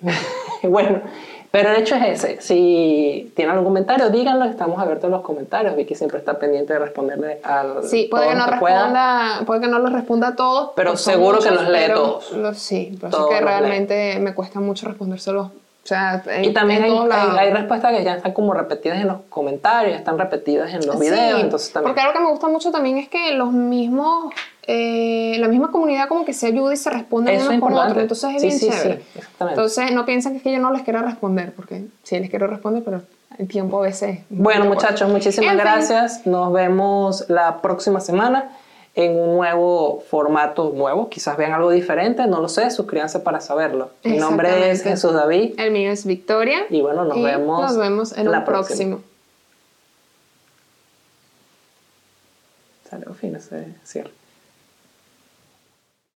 [0.64, 1.00] bueno,
[1.56, 2.40] pero el hecho es ese.
[2.42, 4.44] Si tienen algún comentario, díganlo.
[4.44, 5.74] Estamos abiertos a los comentarios.
[5.74, 9.78] Vicky siempre está pendiente de responderle al Sí, puede que no responda, puede que no
[9.78, 12.32] los responda a todos, Pero pues seguro que los lee todos.
[12.32, 13.46] los- sí, Todos es que lee.
[13.46, 15.46] realmente me cuesta mucho respondérselos.
[15.46, 19.96] O sea, en, Y también hay, respuestas que ya están como repetidas en los comentarios,
[19.96, 21.94] están repetidas en los Sí, videos, entonces también...
[21.94, 24.34] Porque algo que me gusta mucho también es que los mismos,
[24.66, 27.98] eh, la misma comunidad como que se ayuda y se responde Eso es con otros.
[27.98, 29.02] Entonces es Sí, bien sí, sí, chévere.
[29.14, 29.60] exactamente.
[29.60, 32.46] Entonces no piensen que es que yo no les quiero responder, porque sí les quiero
[32.46, 33.02] responder, pero
[33.38, 34.20] el tiempo a veces...
[34.30, 35.64] Bueno, no muchachos, muchísimas En fin.
[35.66, 36.26] gracias.
[36.26, 38.50] Nos vemos la próxima semana
[38.94, 41.10] en un nuevo formato nuevo.
[41.10, 42.70] Quizás vean algo diferente, no lo sé.
[42.70, 43.90] Suscríbanse para saberlo.
[44.04, 44.82] Mi nombre es.
[44.82, 45.52] Jesús David.
[45.60, 46.60] El mío es Victoria.
[46.70, 48.96] Y bueno, nos y vemos Nos vemos en la un próxima.
[48.96, 49.00] próximo.
[52.88, 54.10] Salió fin ese cierre.